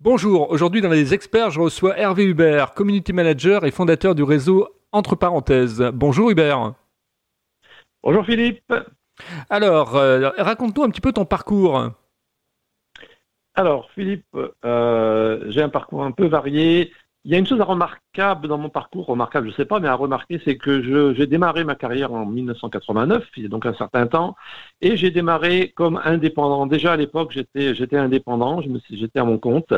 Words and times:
Bonjour, 0.00 0.50
aujourd'hui 0.50 0.80
dans 0.80 0.90
les 0.90 1.14
experts, 1.14 1.50
je 1.50 1.60
reçois 1.60 1.96
Hervé 1.96 2.24
Hubert, 2.24 2.74
community 2.74 3.12
manager 3.12 3.64
et 3.64 3.70
fondateur 3.70 4.14
du 4.14 4.24
réseau 4.24 4.68
Entre 4.92 5.14
parenthèses. 5.14 5.82
Bonjour 5.94 6.30
Hubert. 6.30 6.74
Bonjour 8.02 8.26
Philippe. 8.26 8.74
Alors, 9.48 9.96
euh, 9.96 10.30
raconte-nous 10.36 10.82
un 10.82 10.90
petit 10.90 11.00
peu 11.00 11.12
ton 11.12 11.24
parcours. 11.24 11.90
Alors 13.54 13.88
Philippe, 13.92 14.36
euh, 14.64 15.44
j'ai 15.48 15.62
un 15.62 15.68
parcours 15.68 16.02
un 16.02 16.10
peu 16.10 16.26
varié. 16.26 16.92
Il 17.26 17.32
y 17.32 17.34
a 17.34 17.38
une 17.38 17.46
chose 17.46 17.62
remarquable 17.62 18.48
dans 18.48 18.58
mon 18.58 18.68
parcours, 18.68 19.06
remarquable, 19.06 19.46
je 19.46 19.52
ne 19.52 19.56
sais 19.56 19.64
pas, 19.64 19.80
mais 19.80 19.88
à 19.88 19.94
remarquer, 19.94 20.42
c'est 20.44 20.58
que 20.58 21.14
j'ai 21.14 21.26
démarré 21.26 21.64
ma 21.64 21.74
carrière 21.74 22.12
en 22.12 22.26
1989, 22.26 23.26
il 23.38 23.44
y 23.44 23.46
a 23.46 23.48
donc 23.48 23.64
un 23.64 23.72
certain 23.72 24.06
temps, 24.06 24.36
et 24.82 24.98
j'ai 24.98 25.10
démarré 25.10 25.72
comme 25.74 25.98
indépendant. 26.04 26.66
Déjà 26.66 26.92
à 26.92 26.96
l'époque, 26.96 27.32
j'étais, 27.32 27.96
indépendant, 27.96 28.60
j'étais 28.90 29.18
à 29.18 29.24
mon 29.24 29.38
compte. 29.38 29.72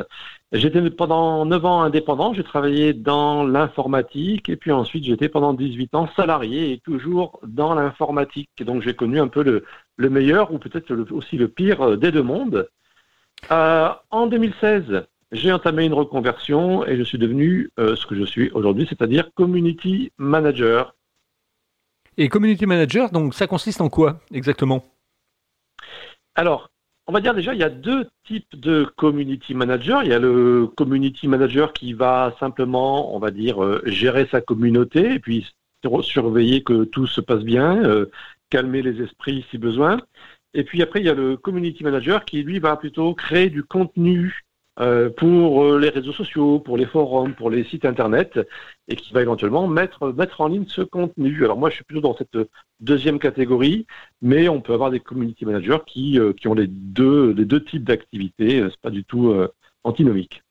J'étais 0.50 0.90
pendant 0.90 1.46
9 1.46 1.64
ans 1.64 1.82
indépendant, 1.82 2.34
j'ai 2.34 2.42
travaillé 2.42 2.92
dans 2.94 3.44
l'informatique, 3.44 4.48
et 4.48 4.56
puis 4.56 4.72
ensuite 4.72 5.04
j'étais 5.04 5.28
pendant 5.28 5.52
18 5.52 5.94
ans 5.94 6.08
salarié 6.16 6.72
et 6.72 6.78
toujours 6.80 7.38
dans 7.46 7.74
l'informatique. 7.74 8.50
Donc 8.64 8.82
j'ai 8.82 8.96
connu 8.96 9.20
un 9.20 9.28
peu 9.28 9.44
le, 9.44 9.64
le 9.96 10.10
meilleur, 10.10 10.52
ou 10.52 10.58
peut-être 10.58 10.92
aussi 11.12 11.36
le 11.36 11.46
pire 11.46 11.96
des 11.96 12.10
deux 12.10 12.24
mondes. 12.24 12.68
Euh, 13.52 13.90
en 14.10 14.26
2016, 14.26 15.06
j'ai 15.32 15.52
entamé 15.52 15.84
une 15.84 15.94
reconversion 15.94 16.86
et 16.86 16.96
je 16.96 17.02
suis 17.02 17.18
devenu 17.18 17.70
euh, 17.78 17.96
ce 17.96 18.06
que 18.06 18.14
je 18.14 18.24
suis 18.24 18.50
aujourd'hui, 18.50 18.86
c'est-à-dire 18.88 19.32
community 19.34 20.12
manager. 20.18 20.94
Et 22.16 22.28
community 22.28 22.66
manager, 22.66 23.10
donc 23.10 23.34
ça 23.34 23.46
consiste 23.46 23.80
en 23.80 23.88
quoi 23.88 24.20
exactement? 24.32 24.84
Alors, 26.34 26.70
on 27.06 27.12
va 27.12 27.20
dire 27.20 27.34
déjà, 27.34 27.54
il 27.54 27.60
y 27.60 27.64
a 27.64 27.70
deux 27.70 28.06
types 28.24 28.58
de 28.58 28.84
community 28.96 29.54
manager. 29.54 30.02
Il 30.02 30.10
y 30.10 30.14
a 30.14 30.18
le 30.18 30.66
community 30.76 31.28
manager 31.28 31.72
qui 31.72 31.92
va 31.92 32.34
simplement, 32.40 33.14
on 33.14 33.18
va 33.18 33.30
dire, 33.30 33.62
euh, 33.62 33.82
gérer 33.86 34.26
sa 34.30 34.40
communauté 34.40 35.14
et 35.14 35.18
puis 35.18 35.46
surveiller 36.02 36.64
que 36.64 36.84
tout 36.84 37.06
se 37.06 37.20
passe 37.20 37.42
bien, 37.42 37.84
euh, 37.84 38.10
calmer 38.50 38.82
les 38.82 39.02
esprits 39.02 39.46
si 39.50 39.58
besoin. 39.58 40.00
Et 40.54 40.64
puis 40.64 40.82
après, 40.82 41.00
il 41.00 41.06
y 41.06 41.10
a 41.10 41.14
le 41.14 41.36
community 41.36 41.84
manager 41.84 42.24
qui, 42.24 42.42
lui, 42.42 42.58
va 42.58 42.76
plutôt 42.76 43.14
créer 43.14 43.50
du 43.50 43.62
contenu 43.62 44.45
pour 45.16 45.64
euh, 45.64 45.78
les 45.78 45.88
réseaux 45.88 46.12
sociaux, 46.12 46.60
pour 46.60 46.76
les 46.76 46.86
forums, 46.86 47.34
pour 47.34 47.50
les 47.50 47.64
sites 47.64 47.84
internet, 47.84 48.38
et 48.88 48.96
qui 48.96 49.12
va 49.12 49.22
éventuellement 49.22 49.66
mettre, 49.66 50.12
mettre 50.12 50.40
en 50.40 50.48
ligne 50.48 50.66
ce 50.68 50.82
contenu. 50.82 51.44
Alors 51.44 51.58
moi, 51.58 51.70
je 51.70 51.76
suis 51.76 51.84
plutôt 51.84 52.02
dans 52.02 52.16
cette 52.16 52.36
deuxième 52.80 53.18
catégorie, 53.18 53.86
mais 54.20 54.48
on 54.48 54.60
peut 54.60 54.74
avoir 54.74 54.90
des 54.90 55.00
community 55.00 55.46
managers 55.46 55.78
qui, 55.86 56.18
euh, 56.18 56.32
qui 56.32 56.48
ont 56.48 56.54
les 56.54 56.66
deux, 56.66 57.32
les 57.32 57.44
deux 57.44 57.64
types 57.64 57.84
d'activités. 57.84 58.66
C'est 58.70 58.80
pas 58.80 58.90
du 58.90 59.04
tout 59.04 59.34
antinomique. 59.84 60.42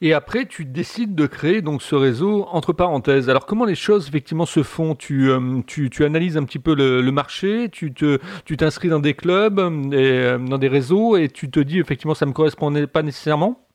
Et 0.00 0.14
après, 0.14 0.46
tu 0.46 0.64
décides 0.64 1.14
de 1.14 1.26
créer 1.26 1.60
donc 1.60 1.82
ce 1.82 1.94
réseau 1.94 2.46
entre 2.50 2.72
parenthèses. 2.72 3.28
Alors, 3.28 3.46
comment 3.46 3.64
les 3.64 3.74
choses 3.74 4.08
effectivement 4.08 4.46
se 4.46 4.62
font? 4.62 4.94
Tu, 4.94 5.30
euh, 5.30 5.60
tu, 5.66 5.90
tu, 5.90 6.04
analyses 6.04 6.36
un 6.36 6.44
petit 6.44 6.58
peu 6.58 6.74
le, 6.74 7.10
marché, 7.10 7.68
tu 7.70 7.92
te, 7.92 8.18
tu 8.44 8.56
t'inscris 8.56 8.88
dans 8.88 9.00
des 9.00 9.14
clubs, 9.14 9.58
et, 9.92 9.96
euh, 9.96 10.38
dans 10.38 10.58
des 10.58 10.68
réseaux, 10.68 11.16
et 11.16 11.28
tu 11.28 11.50
te 11.50 11.60
dis 11.60 11.78
effectivement 11.78 12.14
ça 12.14 12.26
me 12.26 12.32
correspondait 12.32 12.86
pas 12.86 13.02
nécessairement? 13.02 13.66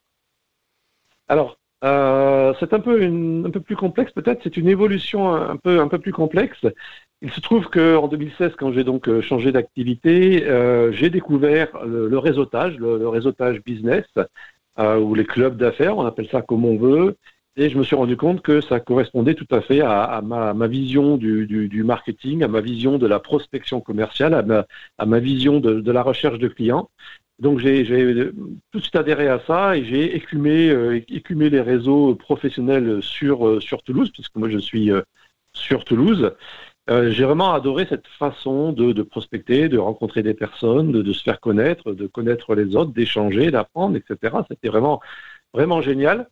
Alors, 1.27 1.57
euh, 1.83 2.53
c'est 2.59 2.73
un 2.73 2.79
peu 2.79 3.03
un 3.03 3.49
peu 3.51 3.59
plus 3.59 3.75
complexe 3.75 4.11
peut-être. 4.11 4.41
C'est 4.43 4.57
une 4.57 4.69
évolution 4.69 5.33
un 5.35 5.57
peu 5.57 5.79
un 5.79 5.87
peu 5.87 5.99
plus 5.99 6.13
complexe. 6.13 6.65
Il 7.21 7.31
se 7.31 7.41
trouve 7.41 7.67
qu'en 7.67 8.07
2016, 8.07 8.53
quand 8.57 8.71
j'ai 8.71 8.83
donc 8.83 9.09
changé 9.21 9.51
d'activité, 9.51 10.45
j'ai 10.91 11.09
découvert 11.09 11.69
le, 11.85 12.17
réseautage, 12.17 12.77
le, 12.77 13.07
réseautage 13.07 13.61
business, 13.63 14.05
euh, 14.79 14.99
ou 14.99 15.15
les 15.15 15.25
clubs 15.25 15.57
d'affaires, 15.57 15.97
on 15.97 16.05
appelle 16.05 16.27
ça 16.29 16.41
comme 16.41 16.65
on 16.65 16.77
veut. 16.77 17.17
Et 17.57 17.69
je 17.69 17.77
me 17.77 17.83
suis 17.83 17.95
rendu 17.95 18.17
compte 18.17 18.41
que 18.41 18.59
ça 18.59 18.81
correspondait 18.81 19.33
tout 19.33 19.47
à 19.51 19.61
fait 19.61 19.79
à, 19.79 20.21
ma, 20.21 20.67
vision 20.67 21.15
du, 21.15 21.83
marketing, 21.85 22.43
à 22.43 22.49
ma 22.49 22.59
vision 22.59 22.97
de 22.97 23.07
la 23.07 23.19
prospection 23.19 23.79
commerciale, 23.79 24.33
à 24.97 25.05
ma, 25.05 25.19
vision 25.19 25.61
de, 25.61 25.91
la 25.91 26.03
recherche 26.03 26.37
de 26.37 26.49
clients. 26.49 26.89
Donc 27.39 27.59
j'ai 27.59 27.85
tout 27.85 28.79
de 28.79 28.83
suite 28.83 28.95
adhéré 28.95 29.27
à 29.29 29.39
ça 29.47 29.77
et 29.77 29.85
j'ai 29.85 30.15
écumé, 30.15 30.69
euh, 30.69 30.99
les 31.29 31.61
réseaux 31.61 32.15
professionnels 32.15 33.01
sur, 33.01 33.47
euh, 33.47 33.61
sur 33.61 33.83
Toulouse, 33.83 34.11
puisque 34.11 34.35
moi 34.35 34.49
je 34.49 34.57
suis 34.57 34.91
sur 35.53 35.85
Toulouse. 35.85 36.33
Euh, 36.89 37.09
j'ai 37.11 37.23
vraiment 37.25 37.53
adoré 37.53 37.87
cette 37.89 38.07
façon 38.07 38.71
de, 38.71 38.91
de, 38.93 39.01
prospecter, 39.01 39.69
de 39.69 39.77
rencontrer 39.77 40.21
des 40.21 40.35
personnes, 40.35 40.91
de, 40.91 41.01
de, 41.01 41.13
se 41.13 41.23
faire 41.23 41.39
connaître, 41.39 41.93
de 41.93 42.05
connaître 42.07 42.53
les 42.53 42.75
autres, 42.75 42.91
d'échanger, 42.93 43.49
d'apprendre, 43.51 43.97
etc. 43.97 44.37
C'était 44.49 44.69
vraiment, 44.69 45.01
vraiment 45.53 45.81
génial. 45.81 46.29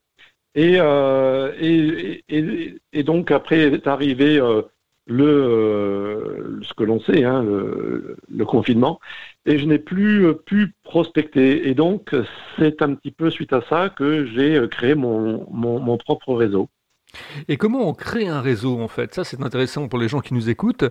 Et, 0.55 0.75
euh, 0.79 1.51
et, 1.59 2.23
et, 2.29 2.75
et, 2.93 3.03
donc 3.03 3.31
après 3.31 3.61
est 3.73 3.87
arrivé 3.87 4.37
euh, 4.39 4.61
le, 5.07 5.25
euh, 5.25 6.59
ce 6.63 6.73
que 6.75 6.83
l'on 6.83 6.99
sait, 6.99 7.23
hein, 7.23 7.41
le, 7.43 8.17
le, 8.29 8.45
confinement, 8.45 8.99
et 9.45 9.57
je 9.57 9.65
n'ai 9.65 9.79
plus 9.79 10.35
pu 10.45 10.75
prospecter. 10.83 11.67
Et 11.69 11.73
donc 11.73 12.15
c'est 12.57 12.81
un 12.83 12.93
petit 12.95 13.11
peu 13.11 13.31
suite 13.31 13.53
à 13.53 13.61
ça 13.69 13.89
que 13.89 14.25
j'ai 14.25 14.67
créé 14.69 14.93
mon, 14.95 15.47
mon, 15.51 15.79
mon 15.79 15.97
propre 15.97 16.35
réseau. 16.35 16.69
Et 17.47 17.57
comment 17.57 17.87
on 17.87 17.93
crée 17.93 18.27
un 18.27 18.41
réseau 18.41 18.81
en 18.81 18.87
fait? 18.87 19.13
Ça 19.13 19.23
c'est 19.23 19.41
intéressant 19.41 19.87
pour 19.87 19.99
les 19.99 20.07
gens 20.07 20.21
qui 20.21 20.33
nous 20.33 20.49
écoutent. 20.49 20.85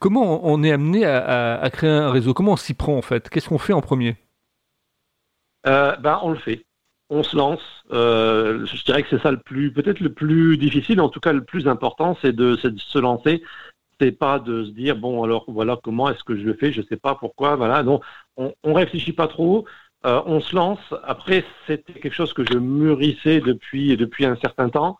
Comment 0.00 0.46
on 0.46 0.62
est 0.62 0.72
amené 0.72 1.04
à, 1.04 1.68
créer 1.72 1.90
un 1.90 2.10
réseau? 2.10 2.34
Comment 2.34 2.52
on 2.52 2.56
s'y 2.56 2.74
prend 2.74 2.96
en 2.96 3.02
fait? 3.02 3.28
Qu'est-ce 3.28 3.48
qu'on 3.48 3.58
fait 3.58 3.72
en 3.72 3.80
premier? 3.80 4.16
Euh, 5.66 5.96
ben, 5.96 6.20
On 6.22 6.30
le 6.30 6.38
fait. 6.38 6.64
On 7.10 7.22
se 7.22 7.36
lance. 7.36 7.62
Euh, 7.92 8.66
je 8.66 8.84
dirais 8.84 9.02
que 9.02 9.08
c'est 9.10 9.22
ça 9.22 9.30
le 9.30 9.38
plus, 9.38 9.72
peut-être 9.72 10.00
le 10.00 10.12
plus 10.12 10.58
difficile, 10.58 11.00
en 11.00 11.08
tout 11.08 11.20
cas 11.20 11.32
le 11.32 11.44
plus 11.44 11.68
important, 11.68 12.16
c'est 12.20 12.34
de, 12.34 12.56
se 12.56 12.98
lancer. 12.98 13.42
C'est 14.00 14.12
pas 14.12 14.38
de 14.38 14.64
se 14.64 14.70
dire 14.70 14.96
bon 14.96 15.22
alors 15.22 15.44
voilà 15.48 15.78
comment 15.82 16.10
est-ce 16.10 16.22
que 16.22 16.36
je 16.36 16.42
le 16.42 16.52
fais, 16.52 16.70
je 16.70 16.82
sais 16.82 16.96
pas 16.96 17.14
pourquoi, 17.14 17.56
voilà. 17.56 17.82
Non, 17.82 18.00
on, 18.36 18.52
on 18.62 18.74
réfléchit 18.74 19.12
pas 19.12 19.28
trop. 19.28 19.64
Euh, 20.06 20.22
on 20.26 20.40
se 20.40 20.54
lance. 20.54 20.78
Après, 21.04 21.44
c'était 21.66 21.94
quelque 21.94 22.14
chose 22.14 22.32
que 22.32 22.44
je 22.44 22.58
mûrissais 22.58 23.40
depuis 23.40 23.96
depuis 23.96 24.24
un 24.24 24.36
certain 24.36 24.68
temps. 24.68 24.98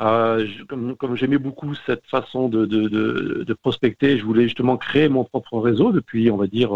Euh, 0.00 0.46
comme, 0.68 1.16
j'aimais 1.16 1.38
beaucoup 1.38 1.74
cette 1.74 2.06
façon 2.06 2.48
de, 2.48 2.66
de, 2.66 2.88
de, 2.88 3.44
de, 3.44 3.54
prospecter, 3.54 4.16
je 4.16 4.24
voulais 4.24 4.44
justement 4.44 4.76
créer 4.76 5.08
mon 5.08 5.24
propre 5.24 5.58
réseau 5.58 5.90
depuis, 5.92 6.30
on 6.30 6.36
va 6.36 6.46
dire, 6.46 6.70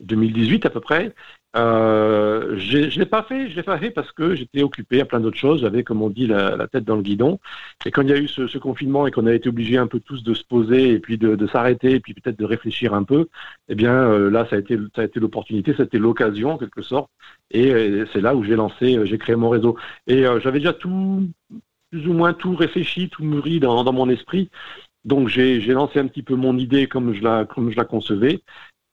2018 0.00 0.64
euh, 0.64 0.68
à 0.68 0.70
peu 0.70 0.80
près. 0.80 1.14
Euh, 1.56 2.54
je 2.58 2.78
ne 2.78 2.98
l'ai 2.98 3.06
pas 3.06 3.22
fait, 3.22 3.48
je 3.48 3.56
l'ai 3.56 3.62
pas 3.62 3.78
fait 3.78 3.90
parce 3.90 4.12
que 4.12 4.34
j'étais 4.34 4.62
occupé 4.62 5.00
à 5.00 5.06
plein 5.06 5.20
d'autres 5.20 5.38
choses. 5.38 5.62
J'avais, 5.62 5.84
comme 5.84 6.02
on 6.02 6.10
dit, 6.10 6.26
la, 6.26 6.56
la, 6.56 6.66
tête 6.66 6.84
dans 6.84 6.96
le 6.96 7.02
guidon. 7.02 7.38
Et 7.86 7.90
quand 7.90 8.02
il 8.02 8.10
y 8.10 8.12
a 8.12 8.18
eu 8.18 8.28
ce, 8.28 8.46
ce 8.46 8.58
confinement 8.58 9.06
et 9.06 9.10
qu'on 9.10 9.26
a 9.26 9.32
été 9.32 9.48
obligés 9.48 9.78
un 9.78 9.86
peu 9.86 10.00
tous 10.00 10.22
de 10.22 10.34
se 10.34 10.44
poser 10.44 10.90
et 10.90 10.98
puis 10.98 11.16
de, 11.18 11.46
s'arrêter 11.46 11.92
et 11.92 12.00
puis 12.00 12.14
peut-être 12.14 12.38
de 12.38 12.44
réfléchir 12.44 12.92
un 12.94 13.04
peu, 13.04 13.28
eh 13.68 13.74
bien 13.74 13.94
euh, 13.94 14.30
là, 14.30 14.46
ça 14.50 14.56
a 14.56 14.58
été, 14.58 14.76
ça 14.94 15.02
a 15.02 15.04
été 15.04 15.20
l'opportunité, 15.20 15.74
c'était 15.76 15.98
l'occasion 15.98 16.52
en 16.52 16.58
quelque 16.58 16.82
sorte. 16.82 17.10
Et, 17.50 17.68
et 17.68 18.04
c'est 18.12 18.20
là 18.20 18.34
où 18.34 18.44
j'ai 18.44 18.56
lancé, 18.56 18.98
j'ai 19.04 19.18
créé 19.18 19.36
mon 19.36 19.48
réseau. 19.48 19.76
Et 20.06 20.26
euh, 20.26 20.40
j'avais 20.40 20.58
déjà 20.58 20.72
tout 20.74 21.26
plus 21.96 22.08
ou 22.08 22.12
moins 22.12 22.34
tout 22.34 22.54
réfléchi, 22.54 23.08
tout 23.08 23.24
mûri 23.24 23.58
dans, 23.58 23.82
dans 23.82 23.92
mon 23.92 24.10
esprit. 24.10 24.50
Donc 25.04 25.28
j'ai 25.28 25.60
lancé 25.60 25.98
un 25.98 26.06
petit 26.08 26.22
peu 26.22 26.34
mon 26.34 26.58
idée 26.58 26.88
comme 26.88 27.14
je 27.14 27.22
la, 27.22 27.46
comme 27.46 27.70
je 27.70 27.76
la 27.76 27.84
concevais. 27.84 28.42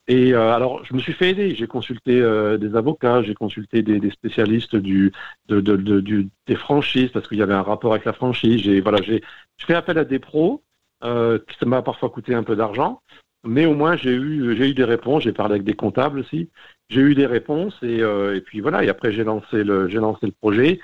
Et 0.07 0.33
euh, 0.33 0.53
alors, 0.53 0.83
je 0.85 0.93
me 0.93 0.99
suis 0.99 1.13
fait 1.13 1.31
aider. 1.31 1.55
J'ai 1.55 1.67
consulté 1.67 2.21
euh, 2.21 2.57
des 2.57 2.75
avocats, 2.75 3.21
j'ai 3.23 3.33
consulté 3.33 3.81
des, 3.81 4.09
spécialistes 4.09 4.75
du, 4.75 5.11
de, 5.47 5.59
de, 5.59 5.75
de, 5.75 5.99
du, 5.99 6.29
des 6.47 6.55
franchises 6.55 7.09
parce 7.11 7.27
qu'il 7.27 7.37
y 7.37 7.41
avait 7.41 7.53
un 7.53 7.61
rapport 7.61 7.91
avec 7.93 8.05
la 8.05 8.13
franchise. 8.13 8.61
J'ai 8.61 8.79
voilà, 8.79 9.01
j'ai 9.01 9.21
fait 9.59 9.73
appel 9.75 9.97
à 9.97 10.05
des 10.05 10.19
pros. 10.19 10.63
Euh, 11.03 11.39
ça 11.59 11.65
m'a 11.65 11.81
parfois 11.81 12.09
coûté 12.09 12.33
un 12.33 12.43
peu 12.43 12.55
d'argent, 12.55 13.01
mais 13.43 13.65
au 13.65 13.73
moins 13.73 13.97
j'ai 13.97 14.13
eu 14.13 14.55
j'ai 14.55 14.69
eu 14.69 14.73
des 14.73 14.85
réponses. 14.85 15.23
J'ai 15.23 15.33
parlé 15.33 15.55
avec 15.55 15.65
des 15.65 15.73
comptables 15.73 16.19
aussi. 16.19 16.49
J'ai 16.89 17.01
eu 17.01 17.15
des 17.15 17.25
réponses 17.25 17.77
et, 17.81 18.01
euh, 18.01 18.35
et 18.35 18.41
puis 18.41 18.61
voilà. 18.61 18.83
Et 18.83 18.89
après 18.89 19.11
j'ai 19.11 19.25
lancé 19.25 19.63
le 19.63 19.89
j'ai 19.89 19.99
lancé 19.99 20.25
le 20.25 20.31
projet. 20.33 20.79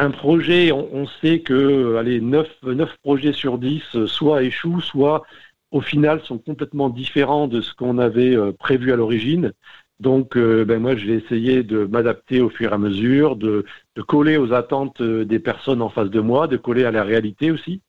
Euh, 0.00 0.06
un 0.06 0.10
projet, 0.10 0.72
on, 0.72 1.06
sait 1.06 1.40
que 1.40 1.96
allez, 1.96 2.20
9, 2.20 2.48
9 2.62 2.96
projets 3.02 3.32
sur 3.32 3.58
10 3.58 3.82
euh, 3.96 4.06
soit 4.06 4.42
échouent, 4.42 4.80
soit 4.80 5.24
au 5.70 5.80
final 5.80 6.20
sont 6.24 6.38
complètement 6.38 6.90
différents 6.90 7.48
de 7.48 7.60
ce 7.60 7.74
qu'on 7.74 7.98
avait 7.98 8.36
euh, 8.36 8.52
prévu 8.52 8.92
à 8.92 8.96
l'origine. 8.96 9.52
Donc, 10.00 10.36
euh, 10.36 10.64
ben 10.64 10.80
moi, 10.80 10.96
j'ai 10.96 11.14
essayé 11.14 11.62
de 11.62 11.84
m'adapter 11.84 12.40
au 12.40 12.50
fur 12.50 12.72
et 12.72 12.74
à 12.74 12.78
mesure, 12.78 13.36
de, 13.36 13.64
coller 14.08 14.38
aux 14.38 14.52
attentes 14.54 15.02
des 15.02 15.38
personnes 15.38 15.82
en 15.82 15.90
face 15.90 16.08
de 16.10 16.20
moi, 16.20 16.48
de 16.48 16.56
coller 16.56 16.84
à 16.84 16.90
la 16.90 17.04
réalité 17.04 17.50
aussi. 17.50 17.82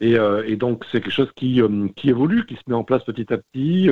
Et, 0.00 0.16
euh, 0.18 0.56
donc, 0.56 0.84
c'est 0.92 1.00
quelque 1.00 1.12
chose 1.12 1.32
qui 1.34 1.60
évolue, 2.04 2.46
qui 2.46 2.54
se 2.54 2.62
met 2.68 2.74
en 2.74 2.84
place 2.84 3.04
petit 3.04 3.32
à 3.32 3.38
petit, 3.38 3.88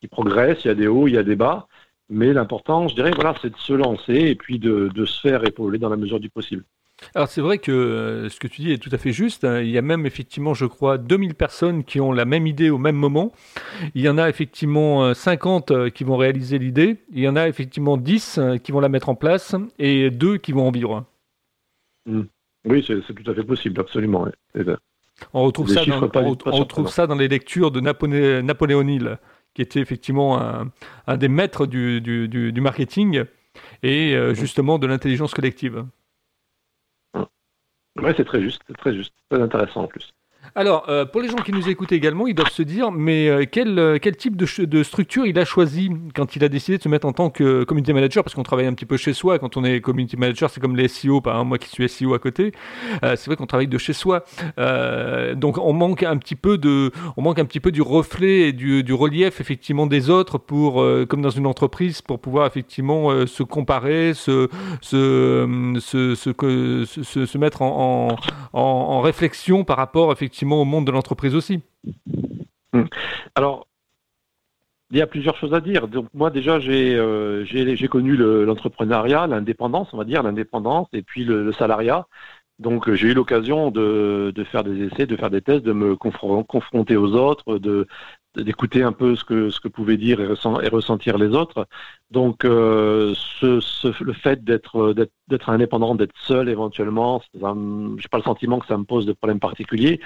qui 0.00 0.08
progresse. 0.08 0.64
Il 0.64 0.68
y 0.68 0.70
a 0.70 0.74
des 0.74 0.86
hauts, 0.86 1.08
il 1.08 1.14
y 1.14 1.18
a 1.18 1.24
des 1.24 1.36
bas. 1.36 1.66
Mais 2.10 2.32
l'important, 2.32 2.88
je 2.88 2.94
dirais, 2.94 3.10
voilà, 3.14 3.34
c'est 3.42 3.50
de 3.50 3.58
se 3.58 3.72
lancer 3.72 4.14
et 4.14 4.34
puis 4.34 4.58
de, 4.58 4.90
de 4.94 5.04
se 5.04 5.20
faire 5.20 5.44
épauler 5.44 5.78
dans 5.78 5.90
la 5.90 5.96
mesure 5.96 6.20
du 6.20 6.30
possible. 6.30 6.64
Alors 7.14 7.28
c'est 7.28 7.40
vrai 7.40 7.58
que 7.58 7.70
euh, 7.70 8.28
ce 8.28 8.40
que 8.40 8.48
tu 8.48 8.62
dis 8.62 8.72
est 8.72 8.78
tout 8.78 8.90
à 8.92 8.98
fait 8.98 9.12
juste. 9.12 9.44
Hein. 9.44 9.60
Il 9.60 9.70
y 9.70 9.78
a 9.78 9.82
même 9.82 10.04
effectivement, 10.06 10.54
je 10.54 10.66
crois, 10.66 10.98
2000 10.98 11.34
personnes 11.34 11.84
qui 11.84 12.00
ont 12.00 12.12
la 12.12 12.24
même 12.24 12.46
idée 12.46 12.70
au 12.70 12.78
même 12.78 12.96
moment. 12.96 13.32
Il 13.94 14.02
y 14.02 14.08
en 14.08 14.18
a 14.18 14.28
effectivement 14.28 15.14
50 15.14 15.70
euh, 15.70 15.76
euh, 15.76 15.90
qui 15.90 16.04
vont 16.04 16.16
réaliser 16.16 16.58
l'idée. 16.58 16.98
Il 17.12 17.20
y 17.20 17.28
en 17.28 17.36
a 17.36 17.48
effectivement 17.48 17.96
10 17.96 18.40
qui 18.62 18.72
vont 18.72 18.80
la 18.80 18.88
mettre 18.88 19.08
en 19.08 19.14
place 19.14 19.54
et 19.78 20.10
2 20.10 20.38
qui 20.38 20.52
vont 20.52 20.66
en 20.66 20.70
vivre. 20.70 21.04
Hmm. 22.06 22.22
Oui, 22.64 22.84
c'est 22.86 23.00
tout 23.00 23.30
à 23.30 23.34
fait 23.34 23.44
possible, 23.44 23.80
absolument. 23.80 24.26
On 25.32 25.44
retrouve, 25.44 25.68
ça 25.68 25.84
dans, 25.84 26.02
on, 26.02 26.50
retrouve 26.50 26.88
ça 26.88 27.06
dans, 27.06 27.14
les 27.14 27.28
lectures 27.28 27.70
de 27.70 27.80
Napoléon 27.80 28.86
Hill, 28.86 29.18
qui 29.58 29.62
était 29.62 29.80
effectivement 29.80 30.40
un, 31.08 31.16
des 31.16 31.26
maîtres 31.26 31.66
du, 31.66 32.00
du 32.00 32.60
marketing 32.60 33.24
et 33.82 34.16
justement 34.34 34.78
de 34.78 34.86
l'intelligence 34.86 35.34
collective. 35.34 35.84
Oui, 37.16 38.12
c'est 38.16 38.24
très 38.24 38.40
juste, 38.40 38.62
c'est 38.68 38.76
très 38.76 38.94
juste, 38.94 39.12
très 39.28 39.42
intéressant 39.42 39.82
en 39.82 39.86
plus. 39.88 40.14
Alors, 40.54 40.86
euh, 40.88 41.04
pour 41.04 41.20
les 41.20 41.28
gens 41.28 41.36
qui 41.36 41.52
nous 41.52 41.68
écoutent 41.68 41.92
également, 41.92 42.26
ils 42.26 42.34
doivent 42.34 42.50
se 42.50 42.62
dire, 42.62 42.90
mais 42.90 43.28
euh, 43.28 43.44
quel, 43.50 43.78
euh, 43.78 43.98
quel 44.00 44.16
type 44.16 44.36
de, 44.36 44.46
de, 44.64 44.82
structure 44.82 45.26
il 45.26 45.38
a 45.38 45.44
choisi 45.44 45.90
quand 46.14 46.36
il 46.36 46.44
a 46.44 46.48
décidé 46.48 46.78
de 46.78 46.82
se 46.82 46.88
mettre 46.88 47.06
en 47.06 47.12
tant 47.12 47.30
que 47.30 47.64
community 47.64 47.92
manager? 47.92 48.24
Parce 48.24 48.34
qu'on 48.34 48.42
travaille 48.42 48.66
un 48.66 48.74
petit 48.74 48.86
peu 48.86 48.96
chez 48.96 49.12
soi. 49.12 49.38
Quand 49.38 49.56
on 49.56 49.64
est 49.64 49.80
community 49.80 50.16
manager, 50.16 50.50
c'est 50.50 50.60
comme 50.60 50.76
les 50.76 50.88
SEO, 50.88 51.20
par 51.20 51.44
moi 51.44 51.58
qui 51.58 51.68
suis 51.68 51.88
SEO 51.88 52.14
à 52.14 52.18
côté. 52.18 52.52
c'est 53.02 53.26
vrai 53.26 53.36
qu'on 53.36 53.46
travaille 53.46 53.68
de 53.68 53.78
chez 53.78 53.92
soi. 53.92 54.24
donc, 55.34 55.58
on 55.58 55.72
manque 55.72 56.02
un 56.02 56.16
petit 56.16 56.36
peu 56.36 56.58
de, 56.58 56.92
on 57.16 57.22
manque 57.22 57.38
un 57.38 57.44
petit 57.44 57.60
peu 57.60 57.70
du 57.70 57.82
reflet 57.82 58.48
et 58.48 58.52
du, 58.52 58.82
du 58.82 58.92
relief 58.92 59.40
effectivement 59.40 59.86
des 59.86 60.10
autres 60.10 60.38
pour, 60.38 60.84
comme 61.08 61.22
dans 61.22 61.30
une 61.30 61.46
entreprise, 61.46 62.02
pour 62.02 62.20
pouvoir 62.20 62.46
effectivement 62.46 63.26
se 63.26 63.42
comparer, 63.42 64.14
se, 64.14 64.48
se, 64.80 65.74
se, 65.80 66.14
se, 66.14 67.26
se 67.26 67.38
mettre 67.38 67.62
en, 67.62 68.16
en, 68.52 68.60
en 68.60 69.00
réflexion 69.00 69.64
par 69.64 69.76
rapport 69.76 70.12
effectivement 70.12 70.37
au 70.44 70.64
monde 70.64 70.86
de 70.86 70.92
l'entreprise 70.92 71.34
aussi. 71.34 71.60
Hmm. 72.72 72.84
Alors, 73.34 73.66
il 74.90 74.98
y 74.98 75.02
a 75.02 75.06
plusieurs 75.06 75.36
choses 75.36 75.54
à 75.54 75.60
dire. 75.60 75.88
Donc 75.88 76.06
moi 76.14 76.30
déjà 76.30 76.60
j'ai 76.60 76.94
euh, 76.96 77.44
connu 77.90 78.16
l'entrepreneuriat, 78.16 79.26
l'indépendance, 79.26 79.88
on 79.92 79.98
va 79.98 80.04
dire 80.04 80.22
l'indépendance, 80.22 80.88
et 80.92 81.02
puis 81.02 81.24
le, 81.24 81.52
salariat. 81.52 82.06
Donc 82.58 82.92
j'ai 82.92 83.08
eu 83.08 83.14
l'occasion 83.14 83.70
de, 83.70 84.32
de, 84.34 84.44
faire 84.44 84.64
des 84.64 84.86
essais, 84.86 85.06
de 85.06 85.16
faire 85.16 85.30
des 85.30 85.42
tests, 85.42 85.64
de 85.64 85.72
me 85.72 85.94
confronter 85.96 86.96
aux 86.96 87.12
autres, 87.14 87.58
de 87.58 87.86
d'écouter 88.36 88.82
un 88.82 88.92
peu 88.92 89.16
ce 89.16 89.24
que 89.24 89.50
ce 89.50 89.60
que 89.60 89.68
pouvaient 89.68 89.96
dire 89.96 90.20
et, 90.20 90.68
ressentir 90.68 91.18
les 91.18 91.28
autres. 91.28 91.66
Donc 92.10 92.44
euh, 92.44 93.14
ce, 93.40 94.04
le 94.04 94.12
fait 94.12 94.44
d'être 94.44 94.94
d'être 95.28 95.50
indépendant, 95.50 95.94
d'être 95.94 96.14
seul 96.16 96.48
éventuellement, 96.48 97.22
j'ai 97.34 98.08
pas 98.10 98.18
le 98.18 98.22
sentiment 98.22 98.58
que 98.58 98.66
ça 98.66 98.76
me 98.76 98.84
pose 98.84 99.06
de 99.06 99.12
problème 99.12 99.40
particulier. 99.40 100.00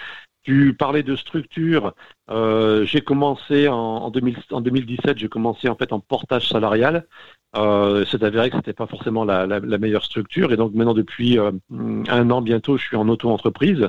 Tu 0.45 0.75
parlais 0.75 1.05
de 1.05 1.15
structure. 1.15 1.95
Euh, 2.31 2.85
j'ai 2.85 3.01
commencé 3.01 3.69
en, 3.69 3.77
en, 3.77 4.11
2017, 4.11 5.19
j'ai 5.19 5.29
commencé 5.29 5.69
en 5.69 5.77
fait 5.77 5.93
en 5.93 6.01
portage 6.01 6.49
salarial. 6.49 7.07
Euh, 7.55 8.05
c'est 8.11 8.25
avéré 8.25 8.51
que 8.51 8.57
c'était 8.57 8.73
pas 8.73 8.87
forcément 8.87 9.25
la, 9.25 9.47
la, 9.47 9.61
la, 9.61 9.79
meilleure 9.79 10.05
structure 10.05 10.53
et 10.53 10.57
donc 10.57 10.73
maintenant 10.73 10.95
depuis 10.95 11.39
euh, 11.39 11.53
un 11.71 12.31
an 12.31 12.41
bientôt, 12.41 12.77
je 12.79 12.85
suis 12.85 12.97
en 12.97 13.09
auto-entreprise. 13.09 13.89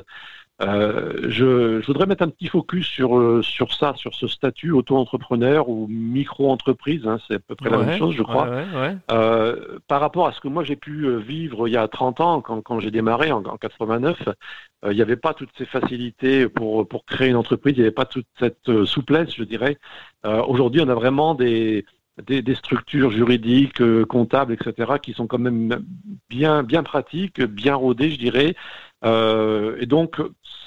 Euh, 0.62 1.30
je, 1.30 1.80
je, 1.80 1.86
voudrais 1.86 2.06
mettre 2.06 2.22
un 2.22 2.28
petit 2.28 2.46
focus 2.46 2.86
sur, 2.86 3.18
euh, 3.18 3.42
sur 3.42 3.74
ça, 3.74 3.94
sur 3.96 4.14
ce 4.14 4.28
statut 4.28 4.70
auto-entrepreneur 4.70 5.68
ou 5.68 5.88
micro-entreprise, 5.88 7.04
hein, 7.08 7.18
c'est 7.26 7.34
à 7.34 7.38
peu 7.40 7.56
près 7.56 7.70
la 7.70 7.78
même 7.78 7.98
chose, 7.98 8.14
je 8.14 8.22
crois. 8.22 8.48
euh, 9.10 9.78
par 9.88 10.00
rapport 10.00 10.28
à 10.28 10.32
ce 10.32 10.40
que 10.40 10.46
moi 10.46 10.62
j'ai 10.62 10.76
pu 10.76 11.18
vivre 11.18 11.66
il 11.66 11.72
y 11.72 11.76
a 11.76 11.88
30 11.88 12.20
ans, 12.20 12.40
quand, 12.40 12.62
quand 12.62 12.78
j'ai 12.78 12.92
démarré 12.92 13.32
en, 13.32 13.44
en 13.44 13.56
89, 13.56 14.28
euh, 14.28 14.92
il 14.92 14.94
n'y 14.94 15.02
avait 15.02 15.16
pas 15.16 15.34
toutes 15.34 15.50
ces 15.58 15.66
facilités 15.66 16.48
pour, 16.48 16.86
pour 16.86 17.04
créer 17.04 17.30
une 17.30 17.36
entreprise, 17.36 17.74
il 17.76 17.80
n'y 17.80 17.86
avait 17.86 17.90
pas 17.90 18.06
toute 18.06 18.26
cette 18.38 18.84
souplesse, 18.84 19.34
je 19.34 19.42
dirais. 19.42 19.78
Aujourd'hui, 20.24 20.80
on 20.80 20.88
a 20.88 20.94
vraiment 20.94 21.34
des, 21.34 21.84
des, 22.26 22.40
des, 22.42 22.54
structures 22.54 23.10
juridiques, 23.10 23.82
comptables, 24.06 24.54
etc., 24.54 24.92
qui 25.02 25.12
sont 25.12 25.26
quand 25.26 25.38
même 25.38 25.84
bien, 26.30 26.62
bien 26.62 26.82
pratiques, 26.82 27.42
bien 27.42 27.74
rodées, 27.74 28.10
je 28.10 28.18
dirais. 28.18 28.54
Euh, 29.04 29.76
et 29.80 29.86
donc, 29.86 30.20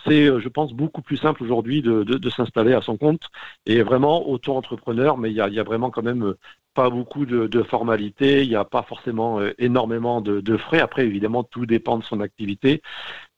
c'est, 0.08 0.26
je 0.40 0.50
pense, 0.50 0.74
beaucoup 0.74 1.02
plus 1.02 1.18
simple 1.18 1.44
aujourd'hui 1.44 1.82
de, 1.82 2.30
s'installer 2.30 2.74
à 2.74 2.82
son 2.82 2.98
compte 2.98 3.30
et 3.66 3.82
vraiment 3.82 4.28
auto-entrepreneur, 4.30 5.18
mais 5.18 5.32
il 5.32 5.36
y 5.36 5.42
a, 5.42 5.64
vraiment 5.64 5.90
quand 5.90 6.04
même 6.04 6.36
pas 6.74 6.90
beaucoup 6.92 7.26
de, 7.26 7.48
de 7.48 7.64
formalités, 7.64 8.44
il 8.44 8.50
n'y 8.50 8.56
a 8.56 8.64
pas 8.64 8.84
forcément 8.84 9.40
euh, 9.40 9.52
énormément 9.58 10.22
de, 10.22 10.58
frais. 10.58 10.80
Après, 10.80 11.06
évidemment, 11.06 11.44
tout 11.44 11.66
dépend 11.66 11.98
de 11.98 12.04
son 12.04 12.22
activité, 12.22 12.82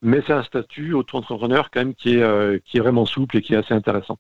mais 0.01 0.21
c'est 0.27 0.33
un 0.33 0.43
statut 0.43 0.93
auto-entrepreneur 0.93 1.69
quand 1.71 1.79
même 1.79 1.95
qui 1.95 2.15
est, 2.15 2.21
euh, 2.21 2.59
qui 2.65 2.77
est 2.77 2.81
vraiment 2.81 3.05
souple 3.05 3.37
et 3.37 3.41
qui 3.41 3.53
est 3.53 3.57
assez 3.57 3.73
intéressant. 3.73 4.17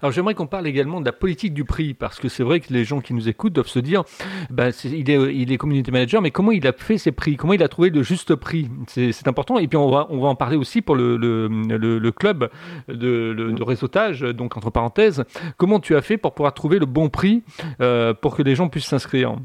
Alors 0.00 0.12
j'aimerais 0.12 0.34
qu'on 0.34 0.46
parle 0.46 0.66
également 0.66 1.00
de 1.00 1.06
la 1.06 1.12
politique 1.12 1.54
du 1.54 1.64
prix, 1.64 1.94
parce 1.94 2.18
que 2.18 2.28
c'est 2.28 2.42
vrai 2.42 2.60
que 2.60 2.72
les 2.72 2.84
gens 2.84 3.00
qui 3.00 3.14
nous 3.14 3.28
écoutent 3.28 3.52
doivent 3.52 3.68
se 3.68 3.78
dire, 3.78 4.04
ben, 4.50 4.72
il, 4.84 5.50
est, 5.52 5.56
community 5.58 5.90
manager, 5.90 6.22
mais 6.22 6.30
comment 6.30 6.52
il 6.52 6.66
a 6.66 6.72
fait 6.72 6.98
ses 6.98 7.12
prix? 7.12 7.36
Comment 7.36 7.52
il 7.52 7.62
a 7.62 7.68
trouvé 7.68 7.90
le 7.90 8.02
juste 8.02 8.34
prix? 8.34 8.68
C'est 8.86 9.28
important. 9.28 9.58
Et 9.58 9.68
puis 9.68 9.76
on 9.76 9.90
va, 9.90 10.06
on 10.10 10.20
va 10.20 10.28
en 10.28 10.34
parler 10.34 10.56
aussi 10.56 10.82
pour 10.82 10.96
le, 10.96 11.16
le, 11.16 11.48
le, 11.48 12.12
club 12.12 12.50
de, 12.88 13.34
de, 13.34 13.62
réseautage, 13.62 14.20
donc 14.20 14.56
entre 14.56 14.70
parenthèses. 14.70 15.24
Comment 15.56 15.80
tu 15.80 15.96
as 15.96 16.02
fait 16.02 16.16
pour 16.16 16.34
pouvoir 16.34 16.54
trouver 16.54 16.78
le 16.78 16.86
bon 16.86 17.08
prix 17.08 17.42
euh, 17.80 18.14
pour 18.14 18.36
que 18.36 18.42
les 18.42 18.54
gens 18.54 18.68
puissent 18.68 18.86
s'inscrire? 18.86 19.36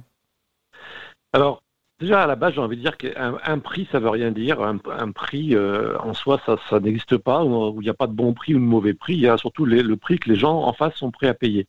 Alors, 1.33 1.61
Déjà, 2.03 2.23
à 2.23 2.27
la 2.27 2.35
base, 2.35 2.55
j'ai 2.55 2.59
envie 2.59 2.75
de 2.75 2.81
dire 2.81 2.97
qu'un 2.97 3.37
un 3.45 3.59
prix, 3.59 3.87
ça 3.89 3.97
veut 3.97 4.09
rien 4.09 4.31
dire. 4.31 4.59
Un, 4.61 4.77
prix, 5.13 5.55
euh, 5.55 5.97
en 5.99 6.13
soi, 6.13 6.37
ça, 6.45 6.79
n'existe 6.81 7.15
pas, 7.17 7.45
où 7.45 7.81
il 7.81 7.85
n'y 7.85 7.89
a 7.89 7.93
pas 7.93 8.07
de 8.07 8.11
bon 8.11 8.33
prix 8.33 8.53
ou 8.53 8.59
de 8.59 8.63
mauvais 8.65 8.93
prix. 8.93 9.13
Il 9.13 9.21
y 9.21 9.27
a 9.29 9.37
surtout 9.37 9.63
le 9.63 9.95
prix 9.95 10.19
que 10.19 10.29
les 10.29 10.35
gens 10.35 10.63
en 10.63 10.73
face 10.73 10.95
sont 10.95 11.11
prêts 11.11 11.29
à 11.29 11.33
payer. 11.33 11.65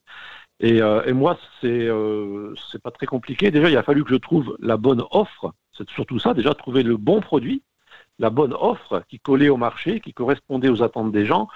Et, 0.59 0.81
euh, 0.81 1.13
moi, 1.13 1.37
c'est 1.61 1.87
euh, 1.87 2.53
pas 2.83 2.91
très 2.91 3.05
compliqué. 3.05 3.49
Déjà, 3.49 3.69
il 3.69 3.77
a 3.77 3.83
fallu 3.83 4.03
que 4.03 4.09
je 4.09 4.17
trouve 4.17 4.57
la 4.59 4.75
bonne 4.75 5.03
offre. 5.11 5.53
C'est 5.71 5.89
surtout 5.91 6.19
ça, 6.19 6.33
déjà, 6.33 6.53
trouver 6.53 6.83
le 6.83 6.97
bon 6.97 7.21
produit, 7.21 7.63
la 8.19 8.29
bonne 8.29 8.53
offre 8.53 9.03
qui 9.07 9.19
collait 9.19 9.47
au 9.47 9.57
marché, 9.57 10.01
qui 10.01 10.13
correspondait 10.13 10.67
aux 10.67 10.83
attentes 10.83 11.13
des 11.13 11.25
gens. 11.25 11.47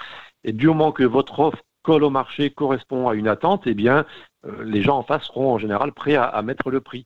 Et 0.46 0.54
du 0.54 0.68
moment 0.68 0.94
que 0.94 1.04
votre 1.04 1.38
offre 1.42 1.62
colle 1.84 2.06
au 2.06 2.10
marché, 2.10 2.50
correspond 2.50 3.10
à 3.10 3.16
une 3.16 3.28
attente, 3.28 3.64
eh 3.68 3.74
bien, 3.74 4.06
euh, 4.46 4.64
les 4.64 4.82
gens 4.82 5.00
en 5.00 5.04
face 5.04 5.26
seront 5.26 5.52
en 5.52 5.58
général 5.58 5.92
prêts 5.92 6.16
à 6.16 6.42
mettre 6.44 6.72
le 6.72 6.80
prix. 6.80 7.06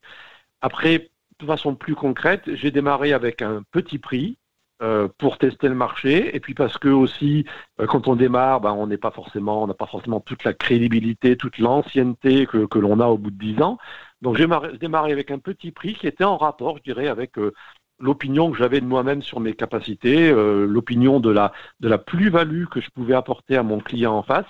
Après, 0.61 1.11
de 1.43 1.47
façon 1.47 1.75
plus 1.75 1.95
concrète, 1.95 2.43
j'ai 2.55 2.71
démarré 2.71 3.13
avec 3.13 3.41
un 3.41 3.63
petit 3.71 3.99
prix 3.99 4.37
euh, 4.81 5.07
pour 5.17 5.37
tester 5.37 5.69
le 5.69 5.75
marché, 5.75 6.35
et 6.35 6.39
puis 6.39 6.53
parce 6.55 6.77
que 6.77 6.89
aussi, 6.89 7.45
euh, 7.79 7.85
quand 7.85 8.07
on 8.07 8.15
démarre, 8.15 8.59
ben, 8.59 8.71
on 8.73 8.87
n'est 8.87 8.97
pas 8.97 9.11
forcément, 9.11 9.63
on 9.63 9.67
n'a 9.67 9.73
pas 9.73 9.85
forcément 9.85 10.19
toute 10.19 10.43
la 10.43 10.53
crédibilité, 10.53 11.37
toute 11.37 11.57
l'ancienneté 11.59 12.47
que, 12.47 12.79
l'on 12.79 12.99
a 12.99 13.07
au 13.07 13.17
bout 13.17 13.31
de 13.31 13.37
dix 13.37 13.61
ans. 13.61 13.77
Donc 14.21 14.35
j'ai 14.35 14.47
démarré 14.79 15.11
avec 15.11 15.31
un 15.31 15.39
petit 15.39 15.71
prix 15.71 15.93
qui 15.93 16.07
était 16.07 16.23
en 16.23 16.37
rapport, 16.37 16.77
je 16.77 16.83
dirais, 16.83 17.07
avec 17.07 17.37
euh, 17.37 17.53
l'opinion 17.99 18.51
que 18.51 18.57
j'avais 18.57 18.81
de 18.81 18.85
moi-même 18.85 19.21
sur 19.21 19.39
mes 19.39 19.53
capacités, 19.53 20.31
l'opinion 20.31 21.19
de 21.19 21.29
la, 21.29 21.53
de 21.79 21.87
la 21.87 21.97
plus-value 21.97 22.65
que 22.65 22.81
je 22.81 22.89
pouvais 22.89 23.13
apporter 23.13 23.55
à 23.55 23.63
mon 23.63 23.79
client 23.79 24.13
en 24.17 24.23
face. 24.23 24.47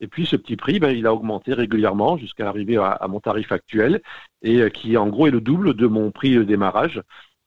Et 0.00 0.08
puis 0.08 0.26
ce 0.26 0.36
petit 0.36 0.56
prix, 0.56 0.80
ben, 0.80 0.90
il 0.90 1.06
a 1.06 1.14
augmenté 1.14 1.54
régulièrement 1.54 2.16
jusqu'à 2.16 2.48
arriver 2.48 2.76
à, 2.76 3.06
mon 3.08 3.20
tarif 3.20 3.52
actuel 3.52 4.02
et 4.42 4.60
euh, 4.60 4.68
qui 4.68 4.96
en 4.96 5.08
gros 5.08 5.26
est 5.26 5.30
le 5.30 5.40
double 5.40 5.74
de 5.74 5.86
mon 5.86 6.10
prix 6.10 6.34
de 6.34 6.42
démarrage. 6.42 7.02